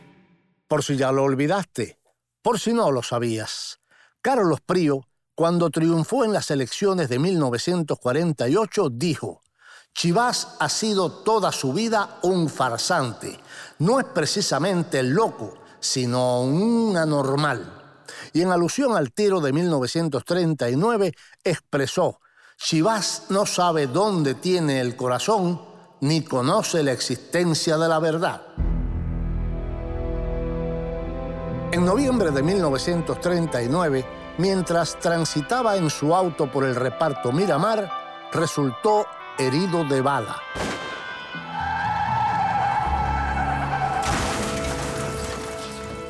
Por 0.68 0.84
si 0.84 0.98
ya 0.98 1.12
lo 1.12 1.24
olvidaste, 1.24 2.01
por 2.42 2.60
si 2.60 2.74
no 2.74 2.92
lo 2.92 3.04
sabías, 3.04 3.80
Carlos 4.22 4.62
Prío, 4.62 5.08
cuando 5.36 5.70
triunfó 5.70 6.26
en 6.26 6.34
las 6.34 6.52
elecciones 6.52 7.10
de 7.10 7.20
1948, 7.20 8.90
dijo, 8.92 9.42
Chivás 9.94 10.56
ha 10.60 10.70
sido 10.70 11.12
toda 11.24 11.52
su 11.52 11.74
vida 11.74 12.20
un 12.24 12.50
farsante. 12.50 13.40
No 13.80 14.00
es 14.00 14.06
precisamente 14.06 15.04
loco, 15.04 15.56
sino 15.80 16.42
un 16.42 16.96
anormal. 16.96 18.04
Y 18.34 18.42
en 18.42 18.52
alusión 18.52 18.96
al 18.96 19.12
tiro 19.12 19.42
de 19.42 19.52
1939 19.52 21.14
expresó, 21.44 22.20
Chivas 22.58 23.24
no 23.30 23.46
sabe 23.46 23.88
dónde 23.88 24.36
tiene 24.36 24.80
el 24.80 24.96
corazón 24.96 25.62
ni 26.02 26.24
conoce 26.24 26.84
la 26.84 26.92
existencia 26.92 27.78
de 27.78 27.88
la 27.88 28.00
verdad. 28.00 28.42
En 31.72 31.86
noviembre 31.86 32.32
de 32.32 32.44
1939, 32.44 34.06
mientras 34.38 35.00
transitaba 35.00 35.78
en 35.78 35.90
su 35.90 36.14
auto 36.14 36.52
por 36.52 36.66
el 36.66 36.76
reparto 36.76 37.32
Miramar, 37.32 37.90
resultó 38.34 39.06
herido 39.38 39.86
de 39.86 40.02
bala. 40.02 40.36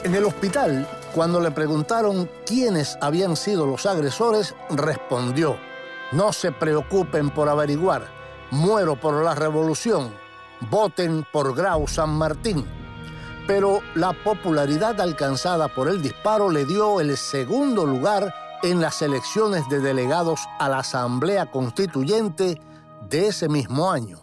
En 0.04 0.16
el 0.16 0.26
hospital, 0.26 0.88
cuando 1.14 1.40
le 1.40 1.52
preguntaron 1.52 2.28
quiénes 2.44 2.98
habían 3.00 3.36
sido 3.36 3.68
los 3.68 3.86
agresores, 3.86 4.56
respondió, 4.72 5.58
no 6.12 6.34
se 6.34 6.52
preocupen 6.52 7.30
por 7.30 7.48
averiguar, 7.50 8.08
muero 8.50 8.96
por 8.96 9.24
la 9.24 9.36
revolución, 9.36 10.12
voten 10.72 11.24
por 11.32 11.56
Grau 11.56 11.88
San 11.88 12.10
Martín. 12.10 12.81
Pero 13.48 13.82
la 13.96 14.14
popularidad 14.14 15.00
alcanzada 15.02 15.68
por 15.68 15.90
el 15.90 16.02
disparo 16.02 16.50
le 16.50 16.66
dio 16.66 17.02
el 17.02 17.18
segundo 17.18 17.86
lugar 17.86 18.34
en 18.64 18.80
las 18.80 19.02
elecciones 19.02 19.68
de 19.70 19.80
delegados 19.80 20.42
a 20.60 20.70
la 20.70 20.80
Asamblea 20.80 21.50
Constituyente 21.52 22.62
de 23.10 23.28
ese 23.28 23.50
mismo 23.50 23.92
año. 23.92 24.20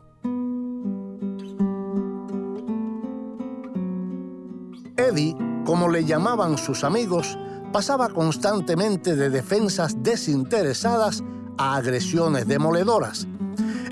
Eddie 4.97 5.37
como 5.69 5.91
le 5.91 6.07
llamaban 6.07 6.57
sus 6.57 6.83
amigos, 6.83 7.39
pasaba 7.75 8.09
constantemente 8.09 9.17
de 9.17 9.29
defensas 9.29 10.03
desinteresadas 10.03 11.23
a 11.59 11.77
agresiones 11.77 12.49
demoledoras. 12.49 13.29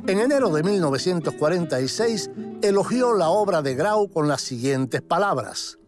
En 0.09 0.21
enero 0.21 0.51
de 0.51 0.63
1946 0.63 2.31
elogió 2.63 3.13
la 3.15 3.29
obra 3.29 3.61
de 3.61 3.75
Grau 3.75 4.09
con 4.09 4.29
las 4.29 4.41
siguientes 4.41 5.03
palabras. 5.03 5.79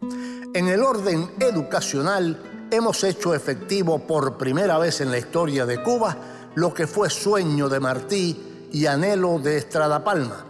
En 0.55 0.67
el 0.67 0.83
orden 0.83 1.31
educacional 1.39 2.67
hemos 2.73 3.05
hecho 3.05 3.33
efectivo 3.33 4.01
por 4.01 4.37
primera 4.37 4.77
vez 4.79 5.01
en 5.01 5.13
la 5.13 5.19
historia 5.19 5.67
de 5.67 5.81
Cuba 5.85 6.17
lo 6.57 6.75
que 6.75 6.89
fue 6.89 7.11
sueño 7.11 7.69
de 7.69 7.79
Martí 7.79 8.69
y 8.73 8.87
anhelo 8.87 9.39
de 9.39 9.57
Estrada 9.57 10.03
Palma, 10.03 10.47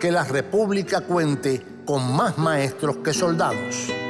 que 0.00 0.10
la 0.10 0.24
República 0.24 1.02
cuente 1.02 1.64
con 1.86 2.16
más 2.16 2.38
maestros 2.38 2.96
que 2.98 3.12
soldados. 3.12 4.01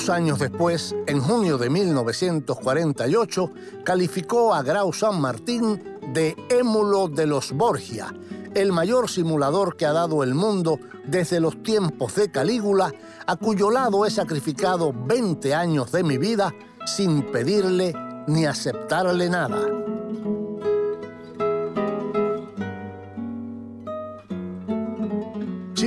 Dos 0.00 0.08
años 0.08 0.38
después, 0.38 0.96
en 1.06 1.20
junio 1.20 1.58
de 1.58 1.68
1948, 1.68 3.50
calificó 3.84 4.54
a 4.54 4.62
Grau 4.62 4.94
San 4.94 5.20
Martín 5.20 6.00
de 6.14 6.34
émulo 6.48 7.06
de 7.06 7.26
los 7.26 7.52
Borgia, 7.52 8.06
el 8.54 8.72
mayor 8.72 9.10
simulador 9.10 9.76
que 9.76 9.84
ha 9.84 9.92
dado 9.92 10.22
el 10.22 10.34
mundo 10.34 10.78
desde 11.06 11.38
los 11.38 11.62
tiempos 11.62 12.14
de 12.14 12.30
Calígula, 12.30 12.94
a 13.26 13.36
cuyo 13.36 13.70
lado 13.70 14.06
he 14.06 14.10
sacrificado 14.10 14.94
20 14.94 15.54
años 15.54 15.92
de 15.92 16.02
mi 16.02 16.16
vida 16.16 16.54
sin 16.86 17.30
pedirle 17.30 17.92
ni 18.26 18.46
aceptarle 18.46 19.28
nada. 19.28 19.89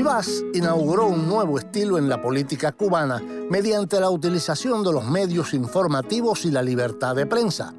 Chivas 0.03 0.43
inauguró 0.53 1.07
un 1.07 1.29
nuevo 1.29 1.57
estilo 1.57 1.97
en 1.97 2.09
la 2.09 2.21
política 2.21 2.73
cubana 2.73 3.21
mediante 3.49 4.01
la 4.01 4.09
utilización 4.09 4.83
de 4.83 4.91
los 4.91 5.05
medios 5.05 5.53
informativos 5.53 6.43
y 6.43 6.51
la 6.51 6.61
libertad 6.61 7.15
de 7.15 7.25
prensa. 7.25 7.73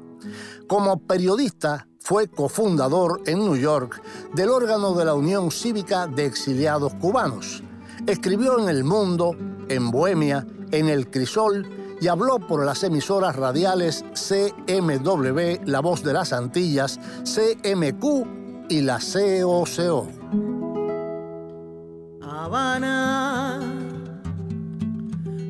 Como 0.67 0.97
periodista, 1.01 1.87
fue 1.99 2.27
cofundador 2.27 3.21
en 3.27 3.45
New 3.45 3.55
York 3.55 4.01
del 4.33 4.49
órgano 4.49 4.95
de 4.95 5.05
la 5.05 5.13
Unión 5.13 5.51
Cívica 5.51 6.07
de 6.07 6.25
Exiliados 6.25 6.95
Cubanos. 6.95 7.61
Escribió 8.07 8.57
en 8.59 8.69
El 8.69 8.83
Mundo, 8.83 9.37
en 9.69 9.91
Bohemia, 9.91 10.47
en 10.71 10.89
El 10.89 11.11
Crisol 11.11 11.69
y 12.01 12.07
habló 12.07 12.39
por 12.39 12.65
las 12.65 12.83
emisoras 12.83 13.35
radiales 13.35 14.03
CMW, 14.15 15.63
La 15.65 15.79
Voz 15.79 16.01
de 16.01 16.13
las 16.13 16.33
Antillas, 16.33 16.99
CMQ 17.23 18.67
y 18.67 18.81
la 18.81 18.97
COCO. 18.97 20.64
Habana, 22.37 23.59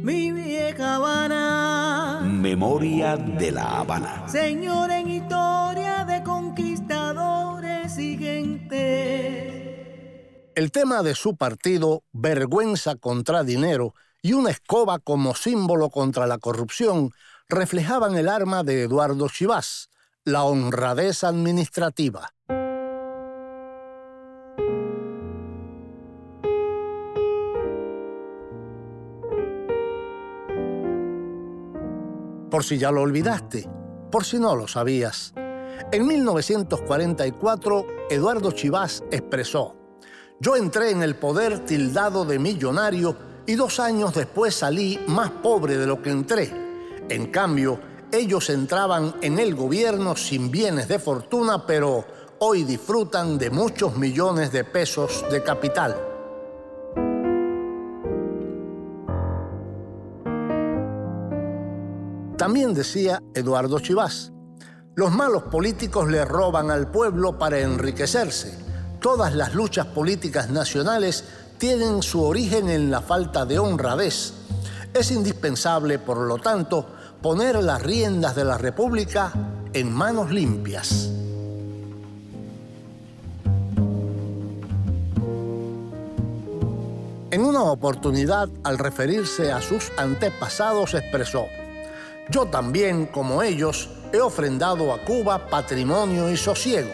mi 0.04 0.32
vieja 0.32 0.95
Habana. 0.95 2.21
Memoria 2.24 3.17
de 3.17 3.52
la 3.52 3.80
Habana. 3.80 4.28
Señor 4.28 4.91
en 4.91 5.10
historia 5.10 6.06
de 6.06 6.21
conquistadores 6.21 7.98
y 7.98 8.19
gente. 8.19 9.41
El 10.54 10.71
tema 10.71 11.02
de 11.02 11.15
su 11.15 11.36
partido, 11.36 12.04
Vergüenza 12.12 12.93
contra 12.95 13.43
Dinero, 13.43 13.95
y 14.21 14.34
una 14.34 14.52
escoba 14.52 15.00
como 15.00 15.34
símbolo 15.34 15.89
contra 15.89 16.28
la 16.28 16.38
corrupción, 16.38 17.10
reflejaban 17.50 18.15
el 18.15 18.30
arma 18.30 18.62
de 18.63 18.84
Eduardo 18.84 19.28
Chivás, 19.28 19.89
la 20.24 20.43
honradez 20.43 21.24
administrativa. 21.24 22.32
Por 32.56 32.63
si 32.63 32.78
ya 32.78 32.89
lo 32.89 33.02
olvidaste, 33.02 33.70
por 34.10 34.24
si 34.24 34.39
no 34.39 34.56
lo 34.56 34.65
sabías. 34.65 35.34
En 35.91 36.08
1944, 36.08 37.86
Eduardo 38.10 38.54
Chivás 38.54 39.04
expresó, 39.12 39.76
yo 40.39 40.56
entré 40.56 40.91
en 40.91 41.04
el 41.04 41.18
poder 41.18 41.65
tildado 41.65 42.24
de 42.24 42.39
millonario 42.39 43.18
y 43.46 43.56
dos 43.56 43.82
años 43.82 44.13
después 44.13 44.56
salí 44.56 44.98
más 45.08 45.32
pobre 45.32 45.78
de 45.78 45.86
lo 45.86 46.02
que 46.02 46.12
entré. 46.12 46.50
En 47.10 47.26
cambio, 47.26 47.78
ellos 48.10 48.50
entraban 48.50 49.15
en 49.22 49.38
el 49.38 49.54
gobierno 49.54 50.15
sin 50.15 50.50
bienes 50.50 50.88
de 50.88 50.98
fortuna, 50.98 51.68
pero 51.68 52.06
hoy 52.39 52.63
disfrutan 52.63 53.38
de 53.38 53.50
muchos 53.50 53.98
millones 53.98 54.54
de 54.54 54.63
pesos 54.63 55.26
de 55.30 55.44
capital. 55.44 56.05
También 62.46 62.76
decía 62.76 63.24
Eduardo 63.34 63.80
Chivás, 63.80 64.32
los 64.94 65.12
malos 65.12 65.46
políticos 65.46 66.08
le 66.08 66.24
roban 66.26 66.70
al 66.70 66.92
pueblo 66.92 67.40
para 67.40 67.58
enriquecerse. 67.58 68.56
Todas 69.02 69.34
las 69.34 69.56
luchas 69.56 69.88
políticas 69.88 70.52
nacionales 70.52 71.24
tienen 71.58 72.04
su 72.04 72.22
origen 72.22 72.70
en 72.70 72.92
la 72.92 73.02
falta 73.02 73.48
de 73.48 73.58
honradez. 73.58 74.34
Es 74.94 75.10
indispensable, 75.10 75.98
por 75.98 76.18
lo 76.18 76.38
tanto, 76.38 76.86
poner 77.20 77.64
las 77.64 77.82
riendas 77.82 78.36
de 78.36 78.46
la 78.46 78.60
República 78.60 79.34
en 79.74 79.92
manos 79.92 80.30
limpias. 80.30 81.10
En 87.32 87.44
una 87.44 87.64
oportunidad, 87.64 88.50
al 88.64 88.78
referirse 88.78 89.52
a 89.52 89.62
sus 89.62 89.92
antepasados, 89.98 90.94
expresó, 90.94 91.48
yo 92.30 92.46
también, 92.46 93.06
como 93.06 93.44
ellos, 93.44 93.90
he 94.12 94.20
ofrendado 94.20 94.94
a 94.94 95.04
Cuba 95.04 95.48
patrimonio 95.48 96.32
y 96.32 96.38
sosiego. 96.38 96.90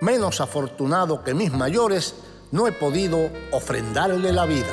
Menos 0.00 0.40
afortunado 0.40 1.22
que 1.22 1.34
mis 1.34 1.52
mayores, 1.52 2.14
no 2.50 2.66
he 2.66 2.72
podido 2.72 3.30
ofrendarle 3.52 4.32
la 4.32 4.46
vida. 4.46 4.72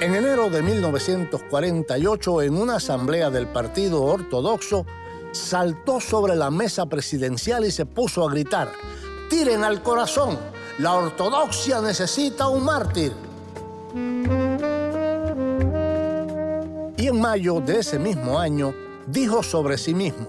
En 0.00 0.14
enero 0.14 0.50
de 0.50 0.62
1948, 0.62 2.42
en 2.42 2.56
una 2.56 2.76
asamblea 2.76 3.30
del 3.30 3.46
Partido 3.46 4.02
Ortodoxo, 4.02 4.84
saltó 5.32 5.98
sobre 6.00 6.36
la 6.36 6.50
mesa 6.50 6.86
presidencial 6.86 7.64
y 7.64 7.70
se 7.70 7.86
puso 7.86 8.28
a 8.28 8.30
gritar, 8.30 8.70
tiren 9.30 9.64
al 9.64 9.82
corazón, 9.82 10.38
la 10.78 10.92
ortodoxia 10.92 11.80
necesita 11.80 12.48
un 12.48 12.64
mártir. 12.64 13.23
Y 16.96 17.06
en 17.06 17.20
mayo 17.20 17.60
de 17.60 17.78
ese 17.78 17.98
mismo 17.98 18.38
año 18.38 18.74
dijo 19.06 19.42
sobre 19.42 19.78
sí 19.78 19.94
mismo, 19.94 20.26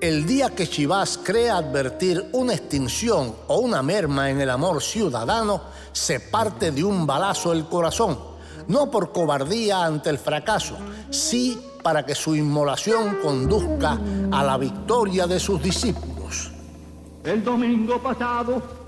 el 0.00 0.26
día 0.26 0.50
que 0.50 0.66
Chivas 0.66 1.18
crea 1.22 1.56
advertir 1.56 2.28
una 2.32 2.52
extinción 2.52 3.34
o 3.46 3.60
una 3.60 3.82
merma 3.82 4.28
en 4.28 4.40
el 4.42 4.50
amor 4.50 4.82
ciudadano, 4.82 5.62
se 5.92 6.20
parte 6.20 6.70
de 6.70 6.84
un 6.84 7.06
balazo 7.06 7.52
el 7.52 7.64
corazón, 7.66 8.18
no 8.68 8.90
por 8.90 9.10
cobardía 9.10 9.84
ante 9.84 10.10
el 10.10 10.18
fracaso, 10.18 10.76
sí 11.08 11.58
para 11.82 12.04
que 12.04 12.14
su 12.14 12.36
inmolación 12.36 13.18
conduzca 13.22 13.98
a 14.32 14.44
la 14.44 14.58
victoria 14.58 15.26
de 15.26 15.40
sus 15.40 15.62
discípulos. 15.62 16.50
El 17.24 17.42
domingo 17.42 18.02
pasado, 18.02 18.81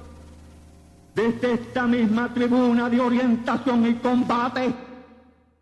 desde 1.15 1.55
esta 1.55 1.87
misma 1.87 2.33
tribuna 2.35 2.91
de 2.91 3.01
orientación 3.01 3.87
y 3.87 3.95
combate, 3.95 4.75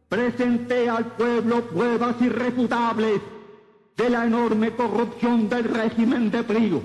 presenté 0.09 0.89
al 0.89 1.07
pueblo 1.13 1.63
pruebas 1.69 2.21
irrefutables 2.21 3.21
de 3.97 4.11
la 4.11 4.27
enorme 4.27 4.73
corrupción 4.73 5.49
del 5.49 5.65
régimen 5.65 6.31
de 6.31 6.43
Prío. 6.43 6.83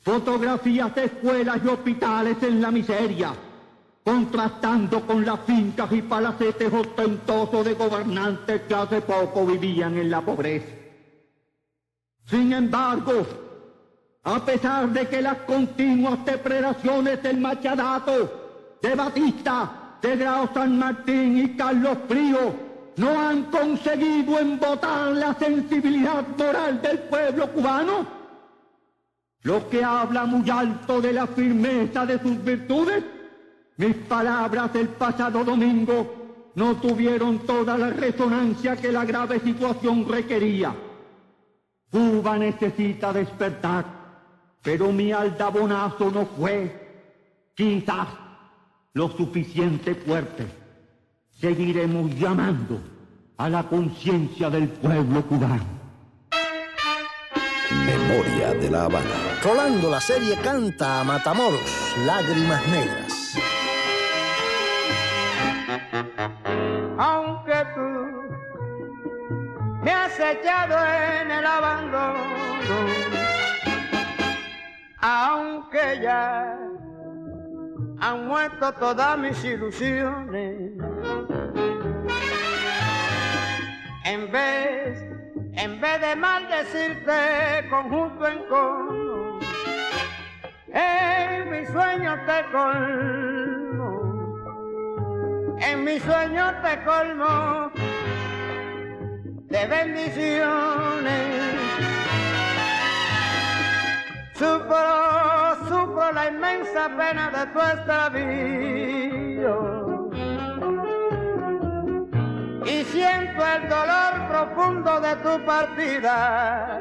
Fotografías 0.00 0.94
de 0.94 1.04
escuelas 1.04 1.60
y 1.64 1.68
hospitales 1.68 2.42
en 2.42 2.60
la 2.60 2.70
miseria, 2.70 3.32
contrastando 4.04 5.06
con 5.06 5.24
las 5.24 5.40
fincas 5.40 5.92
y 5.92 6.02
palacetes 6.02 6.72
ostentosos 6.72 7.64
de 7.64 7.74
gobernantes 7.74 8.62
que 8.62 8.74
hace 8.74 9.00
poco 9.02 9.46
vivían 9.46 9.96
en 9.98 10.10
la 10.10 10.20
pobreza. 10.20 10.74
Sin 12.24 12.52
embargo, 12.52 13.47
a 14.24 14.44
pesar 14.44 14.88
de 14.90 15.06
que 15.08 15.22
las 15.22 15.38
continuas 15.38 16.24
depredaciones 16.24 17.22
del 17.22 17.38
Machadato, 17.38 18.78
de 18.82 18.94
Batista, 18.94 19.96
de 20.02 20.16
Grau 20.16 20.48
San 20.52 20.78
Martín 20.78 21.38
y 21.38 21.56
Carlos 21.56 21.98
Frío 22.08 22.54
no 22.96 23.18
han 23.18 23.44
conseguido 23.44 24.38
embotar 24.38 25.12
la 25.12 25.34
sensibilidad 25.34 26.24
moral 26.36 26.82
del 26.82 26.98
pueblo 27.00 27.52
cubano? 27.52 28.06
Lo 29.42 29.68
que 29.68 29.84
habla 29.84 30.24
muy 30.26 30.48
alto 30.50 31.00
de 31.00 31.12
la 31.12 31.26
firmeza 31.26 32.04
de 32.04 32.18
sus 32.18 32.42
virtudes, 32.44 33.04
mis 33.76 33.94
palabras 33.94 34.72
del 34.72 34.88
pasado 34.88 35.44
domingo 35.44 36.50
no 36.56 36.74
tuvieron 36.76 37.38
toda 37.46 37.78
la 37.78 37.90
resonancia 37.90 38.76
que 38.76 38.90
la 38.90 39.04
grave 39.04 39.38
situación 39.38 40.06
requería. 40.08 40.74
Cuba 41.88 42.36
necesita 42.36 43.12
despertar, 43.12 43.84
pero 44.62 44.92
mi 44.92 45.12
aldabonazo 45.12 46.10
no 46.10 46.26
fue, 46.26 47.52
quizás, 47.54 48.08
lo 48.92 49.08
suficiente 49.10 49.94
fuerte. 49.94 50.46
Seguiremos 51.40 52.14
llamando 52.16 52.80
a 53.36 53.48
la 53.48 53.62
conciencia 53.62 54.50
del 54.50 54.68
pueblo 54.68 55.22
cubano. 55.22 55.78
Memoria 57.70 58.54
de 58.54 58.70
la 58.70 58.84
Habana. 58.84 59.38
Rolando 59.42 59.90
la 59.90 60.00
serie 60.00 60.36
canta 60.36 61.00
a 61.00 61.04
Matamoros, 61.04 61.94
Lágrimas 62.04 62.66
Negras. 62.68 63.38
Aunque 66.98 67.54
tú 67.74 67.80
me 69.84 69.92
has 69.92 70.18
echado 70.18 70.76
en 71.22 71.30
el 71.30 71.46
abandono, 71.46 73.27
aunque 75.00 76.00
ya 76.02 76.58
han 78.00 78.26
muerto 78.26 78.72
todas 78.74 79.18
mis 79.18 79.42
ilusiones. 79.44 80.72
En 84.04 84.32
vez, 84.32 85.04
en 85.54 85.80
vez 85.80 86.00
de 86.00 86.16
maldecirte 86.16 87.68
conjunto 87.68 88.26
en 88.26 88.38
cono, 88.48 89.38
en 90.72 91.50
mis 91.50 91.68
sueños 91.68 92.18
te 92.26 92.44
colmo, 92.50 93.90
en 95.60 95.84
mis 95.84 96.02
sueños 96.02 96.54
te 96.62 96.84
colmo 96.84 97.70
de 99.48 99.66
bendiciones. 99.66 101.48
Sufro, 104.38 105.66
sufro 105.66 106.12
la 106.12 106.28
inmensa 106.28 106.88
pena 106.96 107.28
de 107.34 107.46
tu 107.52 107.60
extravío. 107.60 109.54
Y 112.64 112.84
siento 112.84 113.44
el 113.44 113.68
dolor 113.68 114.28
profundo 114.28 115.00
de 115.00 115.16
tu 115.16 115.44
partida. 115.44 116.78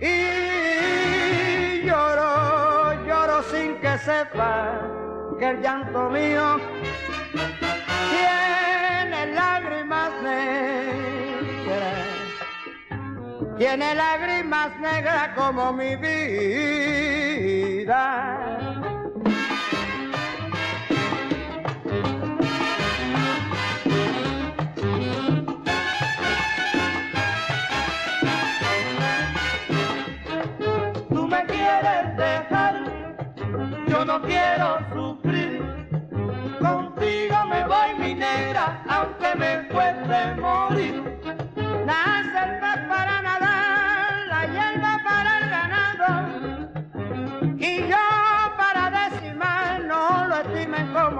Y 0.00 1.82
lloro, 1.84 3.04
lloro 3.04 3.42
sin 3.50 3.80
que 3.80 3.98
sepa 3.98 4.78
que 5.40 5.50
el 5.50 5.60
llanto 5.60 6.08
mío 6.10 6.60
tiene 8.12 9.34
lágrimas 9.34 10.12
negras 10.22 10.85
tiene 13.58 13.94
lágrimas 13.94 14.78
negras 14.80 15.30
como 15.34 15.72
mi 15.72 15.96
vida. 15.96 16.68
Tú 31.08 31.26
me 31.26 31.44
quieres 31.46 32.16
dejar, 32.16 32.84
yo 33.88 34.04
no 34.04 34.20
quiero 34.22 34.78
sufrir. 34.92 35.62
Contigo 36.60 37.44
me 37.46 37.66
voy 37.66 37.94
mi 37.98 38.14
negra, 38.14 38.82
aunque 38.88 39.34
me 39.36 39.66
cueste 39.68 40.34
morir. 40.40 41.15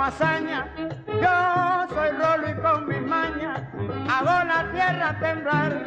Hazaña. 0.06 0.68
Yo 1.06 1.94
soy 1.94 2.10
rolo 2.10 2.48
y 2.48 2.54
con 2.62 2.88
mis 2.88 3.02
mañas 3.02 3.60
hago 4.08 4.44
la 4.44 4.70
tierra 4.72 5.16
temblar. 5.18 5.84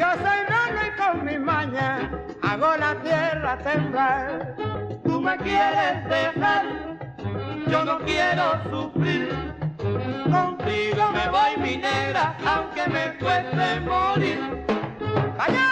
Yo 0.00 0.06
soy 0.24 0.40
rolo 0.52 0.80
y 0.88 1.00
con 1.00 1.24
mis 1.24 1.40
mañas 1.40 2.02
hago 2.42 2.76
la 2.76 2.94
tierra 3.02 3.58
temblar. 3.58 4.56
Tú 5.04 5.20
me 5.20 5.36
quieres 5.38 6.04
dejar, 6.08 6.64
yo 7.66 7.84
no 7.84 7.98
quiero 8.00 8.44
sufrir. 8.70 9.28
Contigo 10.30 11.10
me 11.12 11.28
voy 11.28 11.56
mi 11.58 11.76
negra, 11.76 12.36
aunque 12.46 12.86
me 12.88 13.18
cueste 13.18 13.80
morir. 13.80 14.64
¡Allá! 15.38 15.71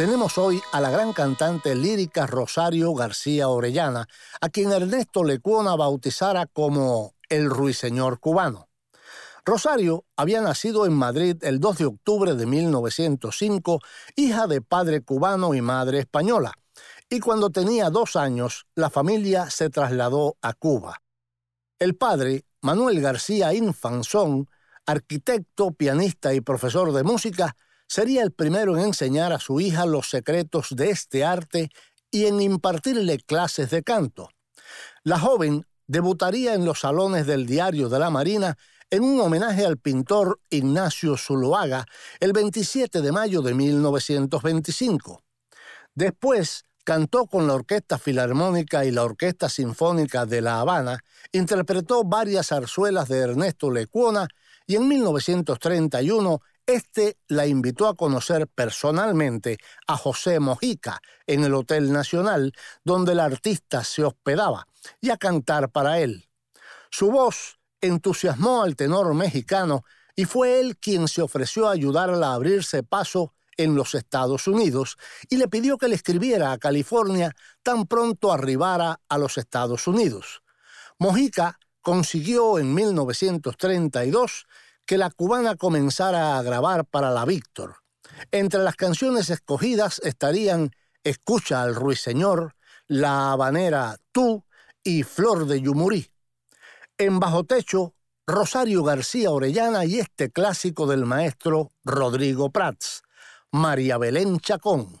tenemos 0.00 0.38
hoy 0.38 0.62
a 0.72 0.80
la 0.80 0.88
gran 0.88 1.12
cantante 1.12 1.74
lírica 1.74 2.26
Rosario 2.26 2.94
García 2.94 3.50
Orellana, 3.50 4.08
a 4.40 4.48
quien 4.48 4.72
Ernesto 4.72 5.24
Lecuona 5.24 5.76
bautizara 5.76 6.46
como 6.46 7.16
el 7.28 7.50
ruiseñor 7.50 8.18
cubano. 8.18 8.70
Rosario 9.44 10.06
había 10.16 10.40
nacido 10.40 10.86
en 10.86 10.94
Madrid 10.94 11.36
el 11.42 11.60
2 11.60 11.76
de 11.76 11.84
octubre 11.84 12.34
de 12.34 12.46
1905, 12.46 13.80
hija 14.16 14.46
de 14.46 14.62
padre 14.62 15.02
cubano 15.02 15.52
y 15.52 15.60
madre 15.60 15.98
española, 15.98 16.54
y 17.10 17.20
cuando 17.20 17.50
tenía 17.50 17.90
dos 17.90 18.16
años 18.16 18.64
la 18.74 18.88
familia 18.88 19.50
se 19.50 19.68
trasladó 19.68 20.38
a 20.40 20.54
Cuba. 20.54 21.02
El 21.78 21.94
padre, 21.94 22.46
Manuel 22.62 23.02
García 23.02 23.52
Infanzón, 23.52 24.48
arquitecto, 24.86 25.72
pianista 25.72 26.32
y 26.32 26.40
profesor 26.40 26.90
de 26.94 27.02
música, 27.02 27.54
sería 27.90 28.22
el 28.22 28.30
primero 28.30 28.78
en 28.78 28.84
enseñar 28.84 29.32
a 29.32 29.40
su 29.40 29.60
hija 29.60 29.84
los 29.84 30.08
secretos 30.08 30.68
de 30.70 30.90
este 30.90 31.24
arte 31.24 31.70
y 32.08 32.26
en 32.26 32.40
impartirle 32.40 33.18
clases 33.18 33.70
de 33.70 33.82
canto. 33.82 34.30
La 35.02 35.18
joven 35.18 35.66
debutaría 35.88 36.54
en 36.54 36.64
los 36.64 36.80
salones 36.80 37.26
del 37.26 37.46
Diario 37.46 37.88
de 37.88 37.98
la 37.98 38.08
Marina 38.08 38.56
en 38.90 39.02
un 39.02 39.20
homenaje 39.20 39.66
al 39.66 39.76
pintor 39.76 40.40
Ignacio 40.50 41.16
Zuloaga 41.16 41.84
el 42.20 42.32
27 42.32 43.00
de 43.00 43.10
mayo 43.10 43.42
de 43.42 43.54
1925. 43.54 45.24
Después 45.92 46.64
cantó 46.84 47.26
con 47.26 47.48
la 47.48 47.54
Orquesta 47.54 47.98
Filarmónica 47.98 48.84
y 48.84 48.92
la 48.92 49.02
Orquesta 49.02 49.48
Sinfónica 49.48 50.26
de 50.26 50.40
La 50.40 50.60
Habana, 50.60 51.00
interpretó 51.32 52.04
varias 52.04 52.48
zarzuelas 52.48 53.08
de 53.08 53.18
Ernesto 53.18 53.68
Lecuona 53.68 54.28
y 54.64 54.76
en 54.76 54.86
1931 54.86 56.40
este 56.74 57.18
la 57.28 57.46
invitó 57.46 57.88
a 57.88 57.94
conocer 57.94 58.48
personalmente 58.48 59.58
a 59.86 59.96
José 59.96 60.40
Mojica 60.40 61.00
en 61.26 61.44
el 61.44 61.54
Hotel 61.54 61.92
Nacional, 61.92 62.52
donde 62.84 63.12
el 63.12 63.20
artista 63.20 63.84
se 63.84 64.04
hospedaba, 64.04 64.66
y 65.00 65.10
a 65.10 65.16
cantar 65.16 65.70
para 65.70 66.00
él. 66.00 66.28
Su 66.90 67.10
voz 67.10 67.58
entusiasmó 67.80 68.62
al 68.62 68.76
tenor 68.76 69.14
mexicano 69.14 69.84
y 70.16 70.24
fue 70.24 70.60
él 70.60 70.76
quien 70.76 71.08
se 71.08 71.22
ofreció 71.22 71.68
a 71.68 71.72
ayudarla 71.72 72.28
a 72.28 72.34
abrirse 72.34 72.82
paso 72.82 73.32
en 73.56 73.74
los 73.74 73.94
Estados 73.94 74.46
Unidos 74.46 74.96
y 75.28 75.36
le 75.36 75.48
pidió 75.48 75.78
que 75.78 75.88
le 75.88 75.94
escribiera 75.94 76.52
a 76.52 76.58
California 76.58 77.34
tan 77.62 77.86
pronto 77.86 78.32
arribara 78.32 79.00
a 79.08 79.18
los 79.18 79.38
Estados 79.38 79.86
Unidos. 79.86 80.42
Mojica 80.98 81.58
consiguió 81.80 82.58
en 82.58 82.74
1932 82.74 84.46
que 84.86 84.98
la 84.98 85.10
cubana 85.10 85.56
comenzara 85.56 86.38
a 86.38 86.42
grabar 86.42 86.84
para 86.84 87.10
la 87.10 87.24
Víctor. 87.24 87.76
Entre 88.30 88.60
las 88.60 88.76
canciones 88.76 89.30
escogidas 89.30 90.00
estarían 90.04 90.70
Escucha 91.02 91.62
al 91.62 91.74
ruiseñor, 91.74 92.54
La 92.86 93.32
habanera 93.32 93.96
Tú 94.12 94.44
y 94.84 95.02
Flor 95.02 95.46
de 95.46 95.62
Yumurí. 95.62 96.10
En 96.98 97.18
Bajo 97.18 97.44
Techo, 97.44 97.94
Rosario 98.26 98.84
García 98.84 99.30
Orellana 99.30 99.86
y 99.86 99.98
este 99.98 100.30
clásico 100.30 100.86
del 100.86 101.06
maestro 101.06 101.70
Rodrigo 101.84 102.50
Prats, 102.50 103.02
María 103.50 103.96
Belén 103.96 104.40
Chacón. 104.40 105.00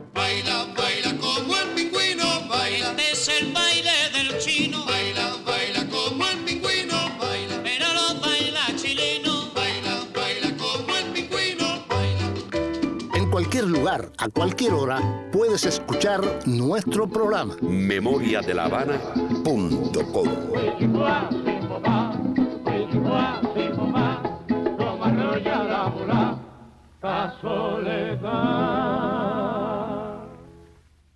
lugar, 13.91 14.11
a 14.17 14.29
cualquier 14.29 14.73
hora, 14.73 15.29
puedes 15.31 15.65
escuchar 15.65 16.21
nuestro 16.45 17.07
programa. 17.07 17.55
Memoria 17.61 18.41
de 18.41 18.53
la 18.53 18.65
Habana.com. 18.65 20.29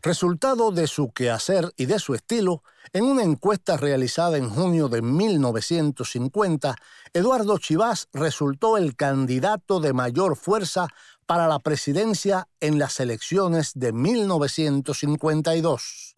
Resultado 0.01 0.71
de 0.71 0.85
su 0.85 1.11
quehacer 1.11 1.73
y 1.77 1.87
de 1.87 1.97
su 1.97 2.13
estilo, 2.13 2.61
en 2.93 3.05
una 3.05 3.23
encuesta 3.23 3.75
realizada 3.75 4.37
en 4.37 4.49
junio 4.49 4.87
de 4.87 5.01
1950, 5.01 6.75
Eduardo 7.11 7.57
Chivás 7.57 8.07
resultó 8.13 8.77
el 8.77 8.95
candidato 8.95 9.79
de 9.79 9.93
mayor 9.93 10.35
fuerza 10.35 10.87
para 11.25 11.47
la 11.47 11.59
presidencia 11.59 12.49
en 12.59 12.79
las 12.79 12.99
elecciones 12.99 13.71
de 13.75 13.93
1952. 13.93 16.15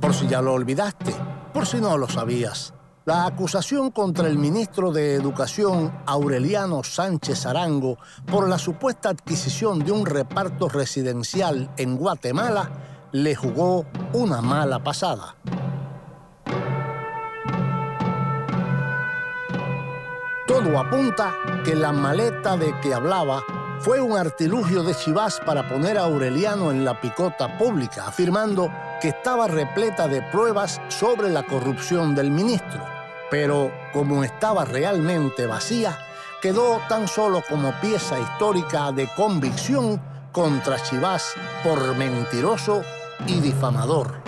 Por 0.00 0.14
si 0.14 0.26
ya 0.26 0.40
lo 0.40 0.54
olvidaste, 0.54 1.14
por 1.52 1.66
si 1.66 1.78
no 1.80 1.98
lo 1.98 2.08
sabías, 2.08 2.72
la 3.04 3.26
acusación 3.26 3.90
contra 3.90 4.28
el 4.28 4.38
ministro 4.38 4.92
de 4.92 5.14
Educación, 5.14 5.92
Aureliano 6.06 6.84
Sánchez 6.84 7.46
Arango, 7.46 7.98
por 8.30 8.48
la 8.48 8.58
supuesta 8.58 9.08
adquisición 9.08 9.78
de 9.78 9.92
un 9.92 10.04
reparto 10.04 10.68
residencial 10.68 11.70
en 11.78 11.96
Guatemala, 11.96 12.70
le 13.12 13.34
jugó 13.34 13.86
una 14.12 14.42
mala 14.42 14.84
pasada. 14.84 15.36
Apunta 20.76 21.34
que 21.64 21.74
la 21.74 21.92
maleta 21.92 22.56
de 22.56 22.74
que 22.80 22.92
hablaba 22.92 23.44
fue 23.80 24.00
un 24.00 24.16
artilugio 24.16 24.82
de 24.82 24.94
Chivás 24.94 25.40
para 25.46 25.68
poner 25.68 25.98
a 25.98 26.02
Aureliano 26.02 26.72
en 26.72 26.84
la 26.84 27.00
picota 27.00 27.56
pública, 27.56 28.06
afirmando 28.08 28.68
que 29.00 29.08
estaba 29.08 29.46
repleta 29.46 30.08
de 30.08 30.22
pruebas 30.22 30.80
sobre 30.88 31.30
la 31.30 31.44
corrupción 31.44 32.14
del 32.14 32.30
ministro 32.30 32.98
pero 33.30 33.70
como 33.92 34.24
estaba 34.24 34.64
realmente 34.64 35.46
vacía, 35.46 35.98
quedó 36.40 36.80
tan 36.88 37.08
solo 37.08 37.42
como 37.48 37.72
pieza 37.80 38.18
histórica 38.18 38.92
de 38.92 39.08
convicción 39.16 40.00
contra 40.32 40.82
Chivás 40.82 41.34
por 41.62 41.96
mentiroso 41.96 42.82
y 43.26 43.40
difamador. 43.40 44.22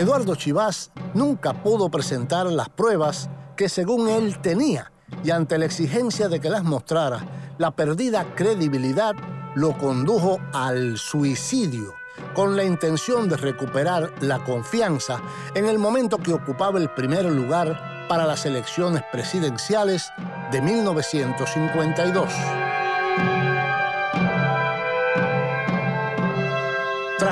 Eduardo 0.00 0.34
Chivás 0.34 0.92
nunca 1.12 1.52
pudo 1.62 1.90
presentar 1.90 2.46
las 2.46 2.70
pruebas 2.70 3.28
que 3.54 3.68
según 3.68 4.08
él 4.08 4.40
tenía 4.40 4.90
y 5.22 5.30
ante 5.30 5.58
la 5.58 5.66
exigencia 5.66 6.30
de 6.30 6.40
que 6.40 6.48
las 6.48 6.64
mostrara, 6.64 7.20
la 7.58 7.72
perdida 7.72 8.34
credibilidad 8.34 9.14
lo 9.54 9.76
condujo 9.76 10.40
al 10.54 10.96
suicidio 10.96 11.92
con 12.32 12.56
la 12.56 12.64
intención 12.64 13.28
de 13.28 13.36
recuperar 13.36 14.10
la 14.22 14.42
confianza 14.42 15.20
en 15.54 15.66
el 15.66 15.78
momento 15.78 16.16
que 16.16 16.32
ocupaba 16.32 16.78
el 16.78 16.88
primer 16.94 17.26
lugar 17.26 18.08
para 18.08 18.24
las 18.24 18.46
elecciones 18.46 19.02
presidenciales 19.12 20.10
de 20.50 20.62
1952. 20.62 22.59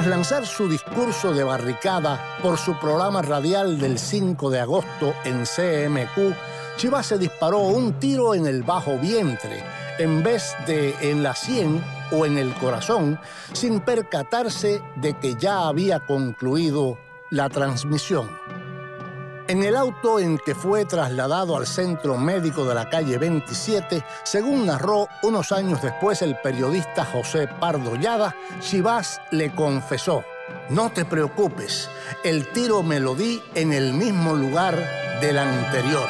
Lanzar 0.09 0.47
su 0.47 0.69
discurso 0.69 1.33
de 1.33 1.45
barricada 1.45 2.39
por 2.43 2.57
su 2.57 2.79
programa 2.79 3.21
radial 3.21 3.79
del 3.79 3.99
5 3.99 4.51
de 4.51 4.61
agosto 4.61 5.15
en 5.25 5.45
CMQ, 5.45 6.35
Chivas 6.77 7.07
se 7.07 7.19
disparó 7.19 7.59
un 7.59 7.95
tiro 7.95 8.35
en 8.35 8.47
el 8.47 8.63
bajo 8.63 8.97
vientre 8.99 9.63
en 9.99 10.23
vez 10.23 10.55
de 10.67 10.95
en 11.11 11.23
la 11.23 11.35
sien 11.35 11.83
o 12.13 12.25
en 12.25 12.39
el 12.39 12.55
corazón 12.55 13.19
sin 13.53 13.81
percatarse 13.81 14.81
de 14.97 15.15
que 15.19 15.35
ya 15.35 15.69
había 15.69 16.01
concluido 16.01 16.99
la 17.31 17.49
transmisión. 17.49 18.29
En 19.49 19.63
el 19.63 19.77
auto 19.77 20.21
en 20.21 20.37
que 20.37 20.55
fue 20.55 20.85
trasladado 20.85 21.57
al 21.57 21.67
centro 21.67 22.19
médico 22.19 22.67
de 22.67 22.75
la 22.75 22.91
calle 22.91 23.17
27, 23.17 24.05
según 24.23 24.67
narró 24.67 25.09
unos 25.23 25.53
años 25.53 25.81
después 25.81 26.21
el 26.21 26.37
periodista 26.37 27.03
José 27.07 27.49
Pardo 27.59 27.97
Llada, 27.97 28.37
Chivás 28.61 29.23
le 29.31 29.55
confesó, 29.55 30.23
no 30.69 30.91
te 30.91 31.07
preocupes, 31.07 31.89
el 32.25 32.47
tiro 32.49 32.83
me 32.83 33.01
lo 33.01 33.15
di 33.15 33.41
en 33.55 33.73
el 33.73 33.95
mismo 33.95 34.35
lugar 34.35 34.77
del 35.23 35.39
anterior. 35.39 36.09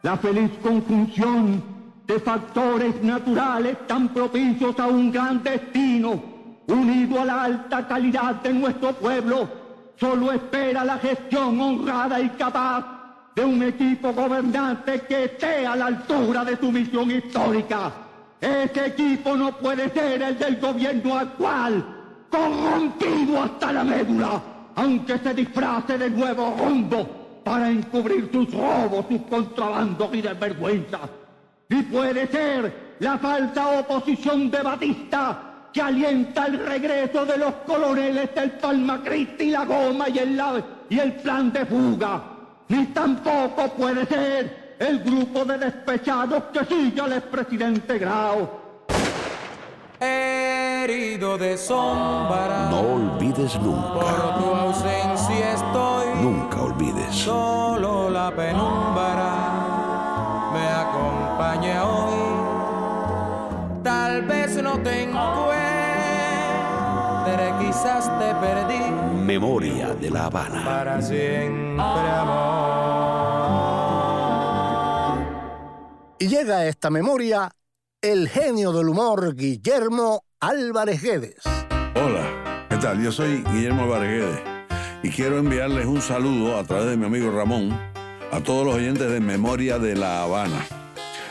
La 0.00 0.16
feliz 0.16 0.50
conjunción 0.62 1.62
de 2.06 2.18
factores 2.18 3.02
naturales 3.02 3.86
tan 3.86 4.08
propicios 4.08 4.80
a 4.80 4.86
un 4.86 5.12
gran 5.12 5.42
destino, 5.42 6.22
unido 6.68 7.20
a 7.20 7.24
la 7.26 7.44
alta 7.44 7.86
calidad 7.86 8.36
de 8.36 8.54
nuestro 8.54 8.94
pueblo, 8.94 9.61
solo 9.96 10.32
espera 10.32 10.84
la 10.84 10.98
gestión 10.98 11.60
honrada 11.60 12.20
y 12.20 12.28
capaz 12.30 12.84
de 13.34 13.44
un 13.44 13.62
equipo 13.62 14.12
gobernante 14.12 15.00
que 15.02 15.24
esté 15.24 15.66
a 15.66 15.76
la 15.76 15.86
altura 15.86 16.44
de 16.44 16.56
su 16.56 16.70
misión 16.70 17.10
histórica. 17.10 17.92
Ese 18.40 18.86
equipo 18.86 19.36
no 19.36 19.56
puede 19.56 19.88
ser 19.90 20.20
el 20.22 20.38
del 20.38 20.56
gobierno 20.56 21.16
actual, 21.18 21.84
corrompido 22.28 23.42
hasta 23.42 23.72
la 23.72 23.84
médula, 23.84 24.42
aunque 24.74 25.18
se 25.18 25.34
disfrace 25.34 25.96
de 25.96 26.10
nuevo 26.10 26.56
rumbo 26.58 27.40
para 27.44 27.70
encubrir 27.70 28.28
sus 28.32 28.52
robos, 28.52 29.06
sus 29.08 29.22
contrabandos 29.22 30.12
y 30.12 30.22
desvergüenzas. 30.22 31.08
Y 31.68 31.82
puede 31.82 32.26
ser 32.26 32.96
la 32.98 33.18
falsa 33.18 33.80
oposición 33.80 34.50
de 34.50 34.62
Batista 34.62 35.51
que 35.72 35.80
alienta 35.80 36.46
el 36.46 36.64
regreso 36.66 37.24
de 37.24 37.38
los 37.38 37.52
coloneles 37.66 38.34
del 38.34 38.52
Palma 38.52 39.02
Cristi, 39.02 39.50
la 39.50 39.64
goma 39.64 40.08
y 40.08 40.18
el, 40.18 40.42
y 40.88 40.98
el 40.98 41.12
plan 41.14 41.52
de 41.52 41.64
fuga. 41.66 42.22
Ni 42.68 42.86
tampoco 42.86 43.68
puede 43.76 44.06
ser 44.06 44.76
el 44.78 45.00
grupo 45.00 45.44
de 45.44 45.58
despechados 45.58 46.44
que 46.52 46.64
sigue 46.64 47.00
al 47.00 47.12
expresidente 47.14 47.98
Grau. 47.98 48.62
Herido 50.00 51.38
de 51.38 51.56
sombra. 51.56 52.68
No 52.70 52.80
olvides 52.80 53.58
nunca. 53.60 53.92
Por 53.92 54.38
tu 54.38 54.54
ausencia 54.54 55.52
estoy. 55.52 56.06
Nunca 56.20 56.62
olvides. 56.62 57.14
Solo 57.14 58.10
la 58.10 58.34
penumbra 58.34 59.72
me 60.52 60.68
acompaña 60.68 61.84
hoy. 61.86 62.12
Tal 63.84 64.22
vez 64.22 64.62
no 64.62 64.78
te 64.80 65.02
encuentre, 65.04 65.51
quizás 67.72 68.04
te 68.18 68.34
perdí. 68.34 68.80
Memoria 69.24 69.94
de 69.94 70.10
la 70.10 70.26
Habana. 70.26 70.62
Para 70.64 71.00
siempre, 71.00 71.80
amor. 71.80 72.42
Y 76.18 76.28
llega 76.28 76.58
a 76.58 76.66
esta 76.66 76.90
memoria 76.90 77.50
el 78.02 78.28
genio 78.28 78.72
del 78.72 78.90
humor 78.90 79.34
Guillermo 79.34 80.24
Álvarez 80.40 81.02
Guedes. 81.02 81.36
Hola, 81.94 82.66
¿qué 82.68 82.76
tal? 82.76 83.02
Yo 83.02 83.10
soy 83.10 83.42
Guillermo 83.52 83.84
Álvarez 83.84 84.10
Guedes 84.10 84.40
y 85.02 85.08
quiero 85.08 85.38
enviarles 85.38 85.86
un 85.86 86.02
saludo 86.02 86.58
a 86.58 86.64
través 86.64 86.90
de 86.90 86.98
mi 86.98 87.06
amigo 87.06 87.30
Ramón 87.30 87.70
a 88.30 88.40
todos 88.40 88.66
los 88.66 88.74
oyentes 88.74 89.10
de 89.10 89.20
Memoria 89.20 89.78
de 89.78 89.96
La 89.96 90.22
Habana. 90.22 90.66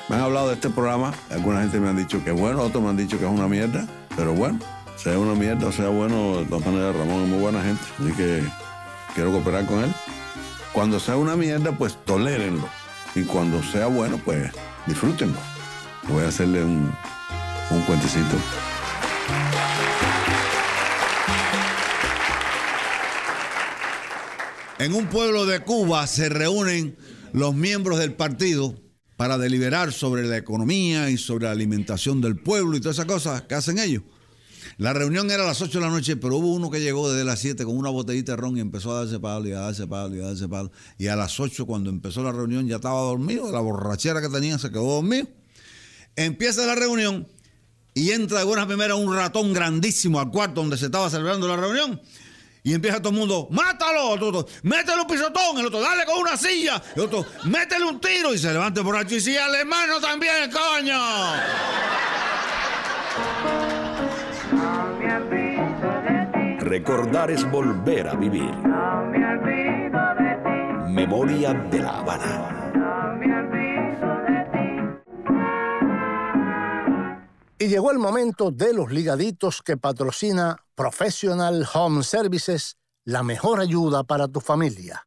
Me 0.10 0.16
han 0.16 0.24
hablado 0.24 0.48
de 0.48 0.56
este 0.56 0.72
programa, 0.72 1.14
alguna 1.30 1.62
gente 1.62 1.80
me 1.80 1.90
han 1.90 1.98
dicho 1.98 2.24
que 2.24 2.32
es 2.32 2.40
bueno, 2.40 2.64
otros 2.64 2.84
me 2.84 2.90
han 2.90 2.98
dicho 2.98 3.20
que 3.20 3.26
es 3.26 3.32
una 3.32 3.48
mierda, 3.48 3.86
pero 4.16 4.34
bueno, 4.34 4.60
sea 5.02 5.18
una 5.18 5.34
mierda 5.34 5.68
o 5.68 5.72
sea 5.72 5.88
bueno, 5.88 6.38
de 6.38 6.46
todas 6.46 6.66
maneras 6.66 6.96
Ramón 6.96 7.24
es 7.24 7.30
muy 7.30 7.40
buena 7.40 7.64
gente, 7.64 7.82
así 8.00 8.14
que 8.14 8.44
quiero 9.16 9.32
cooperar 9.32 9.66
con 9.66 9.84
él. 9.84 9.92
Cuando 10.74 11.00
sea 11.00 11.18
una 11.18 11.36
mierda, 11.36 11.76
pues 11.76 11.98
tolérenlo. 12.06 12.70
Y 13.16 13.24
cuando 13.24 13.62
sea 13.64 13.88
bueno, 13.88 14.20
pues 14.24 14.52
disfrútenlo. 14.86 15.38
Voy 16.08 16.24
a 16.24 16.28
hacerle 16.28 16.64
un, 16.64 16.94
un 17.72 17.82
cuentecito. 17.82 18.38
En 24.78 24.94
un 24.94 25.08
pueblo 25.08 25.46
de 25.46 25.60
Cuba 25.62 26.08
se 26.08 26.30
reúnen 26.30 26.96
los 27.34 27.54
miembros 27.54 28.00
del 28.00 28.14
partido 28.14 28.76
para 29.18 29.38
deliberar 29.38 29.92
sobre 29.92 30.24
la 30.24 30.38
economía 30.38 31.10
y 31.10 31.18
sobre 31.18 31.46
la 31.46 31.52
alimentación 31.52 32.22
del 32.22 32.38
pueblo 32.38 32.78
y 32.78 32.82
todas 32.82 32.98
esas 32.98 33.06
cosas 33.06 33.42
que 33.44 33.56
hacen 33.56 33.78
ellos. 33.78 34.04
La 34.82 34.94
reunión 34.94 35.30
era 35.30 35.44
a 35.44 35.46
las 35.46 35.62
8 35.62 35.78
de 35.78 35.86
la 35.86 35.92
noche, 35.92 36.16
pero 36.16 36.38
hubo 36.38 36.56
uno 36.56 36.72
que 36.72 36.82
llegó 36.82 37.08
desde 37.08 37.24
las 37.24 37.40
7 37.40 37.66
con 37.66 37.78
una 37.78 37.92
botellita 37.92 38.32
de 38.32 38.38
ron 38.38 38.58
y 38.58 38.62
empezó 38.62 38.92
a 38.92 39.02
darse 39.02 39.20
palo 39.20 39.48
y 39.48 39.52
a 39.52 39.60
darse 39.60 39.86
palo 39.86 40.16
y 40.16 40.22
a 40.22 40.24
darse 40.24 40.50
palo. 40.50 40.72
Y 40.98 41.06
a 41.06 41.16
las 41.16 41.40
8 41.40 41.68
cuando 41.68 41.92
empezó 41.92 42.24
la 42.24 42.32
reunión 42.32 42.68
ya 42.68 42.78
estaba 42.78 43.00
dormido, 43.02 43.52
la 43.52 43.60
borrachera 43.60 44.22
que 44.22 44.30
tenía 44.30 44.58
se 44.58 44.72
quedó 44.72 44.96
dormido. 44.96 45.28
Empieza 46.16 46.66
la 46.66 46.74
reunión 46.74 47.28
y 47.94 48.10
entra 48.10 48.40
de 48.40 48.46
buena 48.46 48.66
primera 48.66 48.96
un 48.96 49.16
ratón 49.16 49.54
grandísimo 49.54 50.20
al 50.20 50.32
cuarto 50.32 50.62
donde 50.62 50.78
se 50.78 50.86
estaba 50.86 51.12
celebrando 51.12 51.48
la 51.48 51.58
reunión 51.58 52.02
Y 52.64 52.74
empieza 52.74 52.98
todo 52.98 53.10
el 53.10 53.20
mundo, 53.20 53.50
mátalo, 53.52 54.10
otro, 54.10 54.30
otro, 54.30 54.48
métele 54.64 55.00
un 55.00 55.08
pisotón, 55.08 55.60
el 55.60 55.68
otro, 55.68 55.80
dale 55.80 56.06
con 56.06 56.22
una 56.22 56.36
silla, 56.36 56.82
el 56.96 57.04
otro, 57.04 57.24
métele 57.44 57.86
un 57.86 58.02
tiro 58.02 58.34
y 58.34 58.40
se 58.40 58.52
levanta 58.52 58.82
borracho 58.82 59.14
y 59.14 59.18
dice, 59.18 59.38
al 59.38 59.54
hermano 59.54 60.02
también, 60.02 60.50
coño. 60.50 61.00
Recordar 66.60 67.32
es 67.32 67.50
volver 67.50 68.08
a 68.08 68.16
vivir. 68.16 68.52
Memoria 70.90 71.54
de 71.54 71.80
la 71.80 72.00
Habana. 72.00 72.62
Y 77.58 77.68
llegó 77.68 77.92
el 77.92 78.00
momento 78.00 78.50
de 78.50 78.74
los 78.74 78.92
ligaditos 78.92 79.62
que 79.62 79.78
patrocina 79.78 80.58
Professional 80.74 81.68
Home 81.74 82.04
Services, 82.04 82.78
la 83.06 83.22
mejor 83.22 83.60
ayuda 83.60 84.04
para 84.04 84.28
tu 84.28 84.42
familia. 84.42 85.06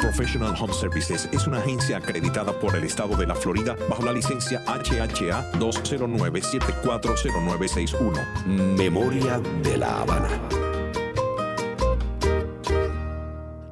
Professional 0.00 0.54
Home 0.58 0.72
Services 0.72 1.28
es 1.30 1.46
una 1.46 1.58
agencia 1.58 1.98
acreditada 1.98 2.58
por 2.58 2.74
el 2.74 2.84
estado 2.84 3.14
de 3.16 3.26
la 3.26 3.34
Florida 3.34 3.76
bajo 3.88 4.02
la 4.02 4.12
licencia 4.12 4.64
HHA 4.66 5.52
209-740961. 5.52 8.46
Memoria 8.76 9.38
de 9.62 9.76
la 9.76 10.00
Habana. 10.00 10.30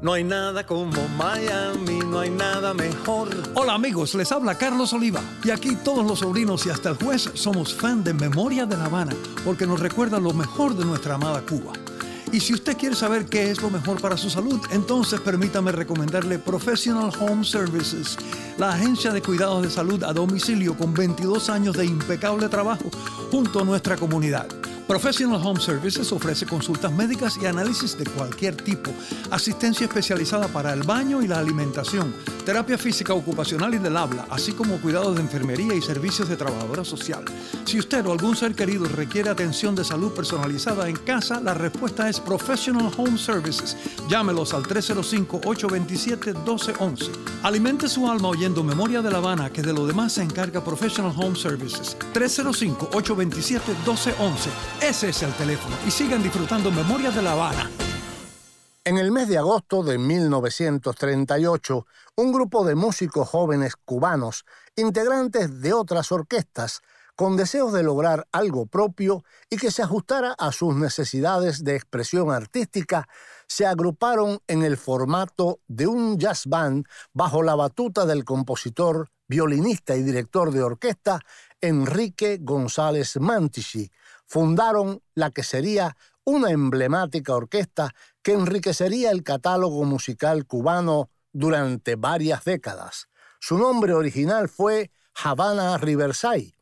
No 0.01 0.13
hay 0.13 0.23
nada 0.23 0.65
como 0.65 1.09
Miami, 1.17 1.99
no 2.07 2.21
hay 2.21 2.31
nada 2.31 2.73
mejor. 2.73 3.31
Hola 3.55 3.75
amigos, 3.75 4.15
les 4.15 4.31
habla 4.31 4.57
Carlos 4.57 4.93
Oliva 4.93 5.21
y 5.43 5.51
aquí 5.51 5.75
todos 5.75 6.07
los 6.07 6.21
sobrinos 6.21 6.65
y 6.67 6.71
hasta 6.71 6.91
el 6.91 6.97
juez 6.97 7.29
somos 7.35 7.75
fan 7.75 8.05
de 8.05 8.15
Memoria 8.15 8.65
de 8.65 8.77
La 8.77 8.85
Habana 8.85 9.17
porque 9.45 9.67
nos 9.67 9.81
recuerda 9.81 10.21
lo 10.21 10.33
mejor 10.33 10.77
de 10.77 10.85
nuestra 10.85 11.17
amada 11.17 11.43
Cuba. 11.43 11.73
Y 12.31 12.41
si 12.41 12.53
usted 12.53 12.77
quiere 12.77 12.95
saber 12.95 13.25
qué 13.27 13.51
es 13.51 13.63
lo 13.63 13.71
mejor 13.71 14.01
para 14.01 14.17
su 14.17 14.29
salud, 14.29 14.61
entonces 14.71 15.21
permítame 15.21 15.73
recomendarle 15.73 16.39
Professional 16.39 17.11
Home 17.21 17.43
Services, 17.43 18.19
la 18.59 18.71
agencia 18.71 19.13
de 19.13 19.23
cuidados 19.23 19.63
de 19.63 19.71
salud 19.71 20.03
a 20.05 20.13
domicilio 20.13 20.77
con 20.77 20.93
22 20.93 21.49
años 21.49 21.77
de 21.77 21.87
impecable 21.87 22.49
trabajo 22.49 22.91
junto 23.31 23.61
a 23.61 23.65
nuestra 23.65 23.97
comunidad. 23.97 24.47
Professional 24.89 25.41
Home 25.45 25.61
Services 25.61 26.11
ofrece 26.13 26.47
consultas 26.47 26.91
médicas 26.91 27.39
y 27.43 27.45
análisis 27.45 27.99
de 27.99 28.07
cualquier 28.07 28.57
tipo, 28.57 28.91
asistencia 29.31 29.87
especializada 29.87 30.49
para 30.49 30.73
el 30.73 30.83
baño 30.83 31.21
y 31.21 31.29
la 31.29 31.39
alimentación, 31.39 32.15
terapia 32.47 32.79
física 32.79 33.13
ocupacional 33.13 33.75
y 33.75 33.79
del 33.79 33.99
habla, 33.99 34.25
así 34.31 34.53
como 34.53 34.81
cuidados 34.81 35.17
de 35.17 35.21
enfermería 35.21 35.75
y 35.75 35.83
servicios 35.83 36.31
de 36.31 36.39
trabajadora 36.39 36.87
social. 36.87 37.23
Si 37.67 37.79
usted 37.79 38.07
o 38.07 38.13
algún 38.13 38.35
ser 38.35 38.55
querido 38.55 38.87
requiere 38.87 39.29
atención 39.29 39.75
de 39.75 39.85
salud 39.85 40.15
personalizada 40.15 40.89
en 40.89 40.97
casa, 40.97 41.39
la 41.39 41.53
respuesta 41.53 42.09
es 42.09 42.19
Professional 42.19 42.91
Home 42.97 43.19
Services. 43.19 43.77
Llámelos 44.09 44.55
al 44.55 44.63
305-827-1211. 44.63 47.11
Alimente 47.43 47.91
su 47.91 48.11
alma 48.11 48.29
oyendo 48.29 48.65
Memoria 48.65 49.03
de 49.03 49.11
La 49.11 49.19
Habana, 49.19 49.51
que 49.51 49.61
de 49.61 49.75
lo 49.75 49.87
demás 49.87 50.15
se 50.15 50.23
encarga 50.23 50.65
Professional 50.65 51.13
Home 51.15 51.37
Services. 51.37 51.95
305-827-1211. 52.15 54.78
Ese 54.81 55.09
es 55.09 55.23
el 55.25 55.33
teléfono. 55.35 55.77
Y 55.87 55.91
sigan 55.91 56.23
disfrutando 56.23 56.71
Memoria 56.71 57.11
de 57.11 57.21
La 57.21 57.33
Habana. 57.33 57.69
En 58.85 58.97
el 58.97 59.11
mes 59.11 59.29
de 59.29 59.37
agosto 59.37 59.83
de 59.83 59.99
1938, 59.99 61.87
un 62.17 62.33
grupo 62.33 62.65
de 62.65 62.77
músicos 62.77 63.29
jóvenes 63.29 63.75
cubanos, 63.85 64.45
integrantes 64.77 65.61
de 65.61 65.73
otras 65.73 66.13
orquestas, 66.13 66.81
con 67.17 67.37
deseos 67.37 67.73
de 67.73 67.83
lograr 67.83 68.29
algo 68.31 68.67
propio 68.67 69.25
y 69.51 69.57
que 69.57 69.73
se 69.73 69.83
ajustara 69.83 70.37
a 70.39 70.53
sus 70.53 70.77
necesidades 70.77 71.65
de 71.65 71.75
expresión 71.75 72.31
artística, 72.31 73.09
se 73.49 73.67
agruparon 73.67 74.39
en 74.47 74.63
el 74.63 74.77
formato 74.77 75.59
de 75.67 75.89
un 75.89 76.19
jazz 76.19 76.47
band 76.47 76.87
bajo 77.13 77.43
la 77.43 77.57
batuta 77.57 78.07
del 78.07 78.25
compositor, 78.25 79.11
violinista 79.27 79.97
y 79.97 80.05
director 80.05 80.53
de 80.53 80.63
orquesta 80.63 81.21
Enrique 81.61 82.39
González 82.41 83.17
Mantici. 83.21 83.91
Fundaron 84.29 85.03
la 85.15 85.31
que 85.31 85.43
sería 85.43 85.97
una 86.23 86.51
emblemática 86.51 87.35
orquesta 87.35 87.95
que 88.23 88.35
enriquecería 88.35 89.11
el 89.11 89.23
catálogo 89.23 89.85
musical 89.85 90.47
cubano 90.47 91.09
durante 91.33 91.97
varias 91.97 92.45
décadas. 92.45 93.09
Su 93.41 93.57
nombre 93.57 93.95
original 93.95 94.51
fue 94.51 94.91
Havana 95.15 95.79
Riverside. 95.79 96.53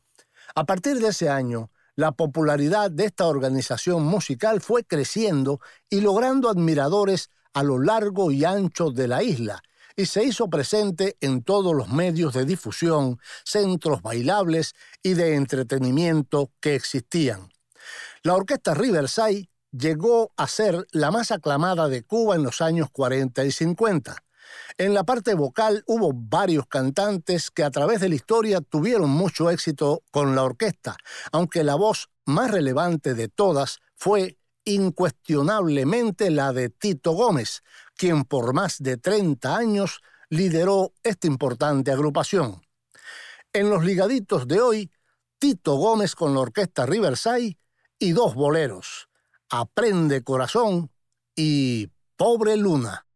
A 0.55 0.63
partir 0.65 0.99
de 0.99 1.09
ese 1.09 1.29
año, 1.29 1.69
la 1.95 2.13
popularidad 2.13 2.89
de 2.89 3.05
esta 3.05 3.25
organización 3.25 4.03
musical 4.03 4.61
fue 4.61 4.85
creciendo 4.85 5.59
y 5.89 5.99
logrando 5.99 6.49
admiradores 6.49 7.29
a 7.53 7.63
lo 7.63 7.79
largo 7.79 8.31
y 8.31 8.45
ancho 8.45 8.91
de 8.91 9.09
la 9.09 9.23
isla, 9.23 9.61
y 9.95 10.05
se 10.05 10.23
hizo 10.23 10.47
presente 10.47 11.17
en 11.19 11.43
todos 11.43 11.75
los 11.75 11.89
medios 11.89 12.33
de 12.33 12.45
difusión, 12.45 13.19
centros 13.43 14.01
bailables 14.01 14.75
y 15.03 15.15
de 15.15 15.35
entretenimiento 15.35 16.51
que 16.61 16.75
existían. 16.75 17.49
La 18.27 18.35
orquesta 18.35 18.73
Riverside 18.73 19.49
llegó 19.71 20.33
a 20.35 20.49
ser 20.49 20.85
la 20.91 21.11
más 21.11 21.31
aclamada 21.31 21.87
de 21.87 22.03
Cuba 22.03 22.35
en 22.35 22.43
los 22.43 22.59
años 22.59 22.89
40 22.91 23.45
y 23.45 23.51
50. 23.53 24.17
En 24.77 24.93
la 24.93 25.05
parte 25.05 25.33
vocal 25.33 25.81
hubo 25.87 26.11
varios 26.13 26.67
cantantes 26.67 27.49
que 27.49 27.63
a 27.63 27.71
través 27.71 28.01
de 28.01 28.09
la 28.09 28.15
historia 28.15 28.59
tuvieron 28.59 29.09
mucho 29.09 29.49
éxito 29.49 30.03
con 30.11 30.35
la 30.35 30.43
orquesta, 30.43 30.97
aunque 31.31 31.63
la 31.63 31.75
voz 31.75 32.09
más 32.25 32.51
relevante 32.51 33.13
de 33.13 33.29
todas 33.29 33.79
fue 33.95 34.37
incuestionablemente 34.65 36.29
la 36.29 36.51
de 36.51 36.67
Tito 36.67 37.13
Gómez, 37.13 37.63
quien 37.95 38.25
por 38.25 38.53
más 38.53 38.79
de 38.79 38.97
30 38.97 39.55
años 39.55 40.01
lideró 40.27 40.91
esta 41.01 41.27
importante 41.27 41.93
agrupación. 41.93 42.61
En 43.53 43.69
los 43.69 43.85
ligaditos 43.85 44.49
de 44.49 44.59
hoy, 44.59 44.91
Tito 45.39 45.75
Gómez 45.75 46.13
con 46.13 46.33
la 46.33 46.41
orquesta 46.41 46.85
Riverside 46.85 47.57
y 47.99 48.11
dos 48.11 48.35
boleros, 48.35 49.09
Aprende 49.49 50.23
Corazón 50.23 50.91
y 51.35 51.89
Pobre 52.15 52.57
Luna. 52.57 53.06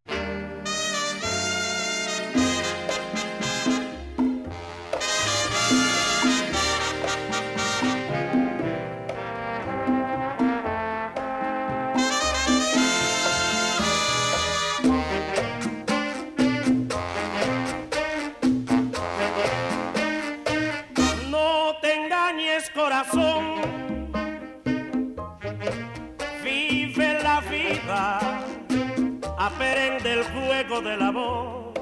El 30.82 30.88
juego 30.88 30.89
del 30.89 31.01
amor 31.01 31.73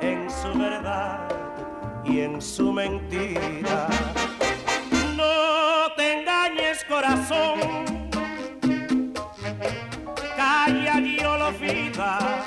en 0.00 0.30
su 0.30 0.58
verdad 0.58 1.28
y 2.04 2.20
en 2.20 2.40
su 2.40 2.72
mentira. 2.72 3.88
No 5.16 5.92
te 5.96 6.20
engañes 6.20 6.84
corazón, 6.88 7.58
calla 10.36 11.00
y 11.00 11.18
vida, 11.58 12.44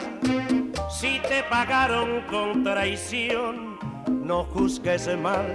si 0.90 1.20
te 1.20 1.44
pagaron 1.50 2.22
con 2.30 2.64
traición 2.64 3.78
no 4.08 4.46
juzgues 4.46 5.10
mal 5.18 5.48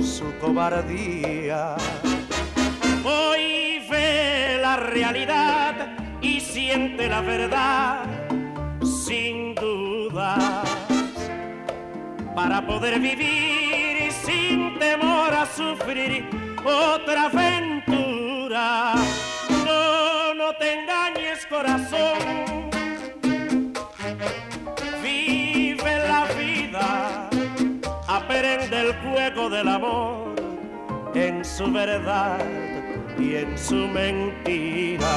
su 0.00 0.24
cobardía. 0.40 1.76
Hoy 3.04 3.86
ve 3.90 4.58
la 4.60 4.76
realidad 4.76 5.96
y 6.22 6.40
siente 6.40 7.08
la 7.08 7.20
verdad 7.20 8.17
para 12.38 12.64
poder 12.64 13.00
vivir 13.00 14.12
sin 14.12 14.78
temor 14.78 15.34
a 15.34 15.44
sufrir 15.44 16.24
otra 16.64 17.24
aventura. 17.24 18.94
No, 19.66 20.34
no 20.34 20.52
te 20.54 20.74
engañes 20.74 21.44
corazón, 21.46 22.70
vive 25.02 25.92
la 26.12 26.26
vida 26.38 27.28
aprende 28.06 28.82
el 28.82 28.92
juego 29.02 29.50
del 29.50 29.66
amor 29.66 30.36
en 31.14 31.44
su 31.44 31.72
verdad 31.72 32.38
y 33.18 33.34
en 33.34 33.58
su 33.58 33.74
mentira. 33.74 35.08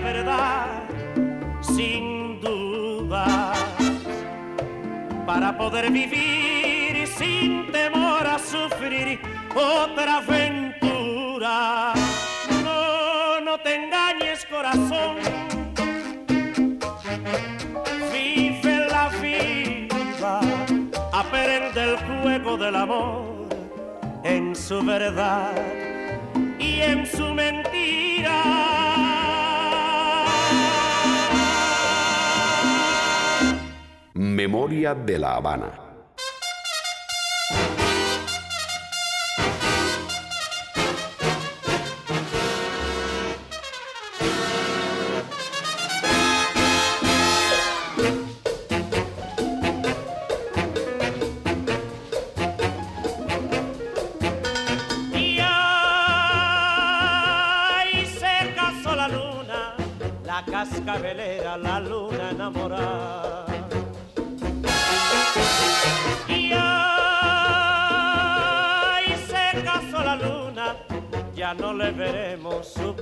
Verdad, 0.00 0.84
sin 1.60 2.40
duda, 2.40 3.52
para 5.26 5.56
poder 5.56 5.90
vivir 5.90 7.06
sin 7.06 7.70
temor 7.72 8.26
a 8.26 8.38
sufrir 8.38 9.20
otra 9.54 10.18
aventura. 10.18 11.92
No, 12.64 13.40
no 13.40 13.58
te 13.60 13.74
engañes 13.74 14.44
corazón, 14.46 15.16
vive 18.12 18.86
la 18.90 19.08
vida, 19.20 20.40
aprende 21.12 21.82
el 21.82 21.96
juego 21.96 22.56
del 22.56 22.76
amor 22.76 23.48
en 24.24 24.54
su 24.54 24.82
verdad 24.84 25.52
y 26.58 26.80
en 26.80 27.06
su 27.06 27.34
mentira. 27.34 28.67
Memoria 34.48 34.94
de 34.94 35.18
la 35.18 35.34
Habana. 35.34 35.87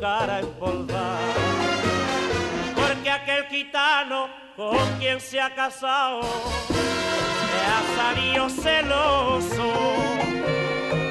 Cara 0.07 0.39
empolvada. 0.39 1.35
Porque 2.81 3.11
aquel 3.11 3.43
gitano 3.55 4.29
con 4.57 4.79
quien 4.99 5.19
se 5.21 5.41
ha 5.41 5.51
casado, 5.63 6.21
se 7.51 7.61
ha 7.75 7.81
salido 7.99 8.49
celoso 8.65 9.69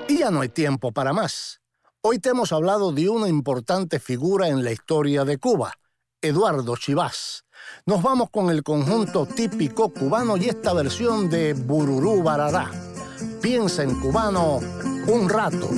Y 0.08 0.18
ya 0.18 0.30
no 0.30 0.40
hay 0.40 0.48
tiempo 0.48 0.92
para 0.92 1.12
más. 1.12 1.60
Hoy 2.00 2.18
te 2.18 2.30
hemos 2.30 2.52
hablado 2.52 2.92
de 2.92 3.08
una 3.08 3.28
importante 3.28 3.98
figura 3.98 4.48
en 4.48 4.64
la 4.64 4.72
historia 4.72 5.24
de 5.24 5.38
Cuba, 5.38 5.74
Eduardo 6.22 6.76
Chivás. 6.76 7.44
Nos 7.86 8.02
vamos 8.02 8.30
con 8.30 8.50
el 8.50 8.62
conjunto 8.62 9.26
típico 9.26 9.92
cubano 9.92 10.36
y 10.36 10.48
esta 10.48 10.72
versión 10.72 11.28
de 11.28 11.54
Bururú 11.54 12.22
Barará. 12.22 12.70
Piensa 13.42 13.82
en 13.82 13.98
cubano 14.00 14.60
un 15.08 15.28
rato. 15.28 15.68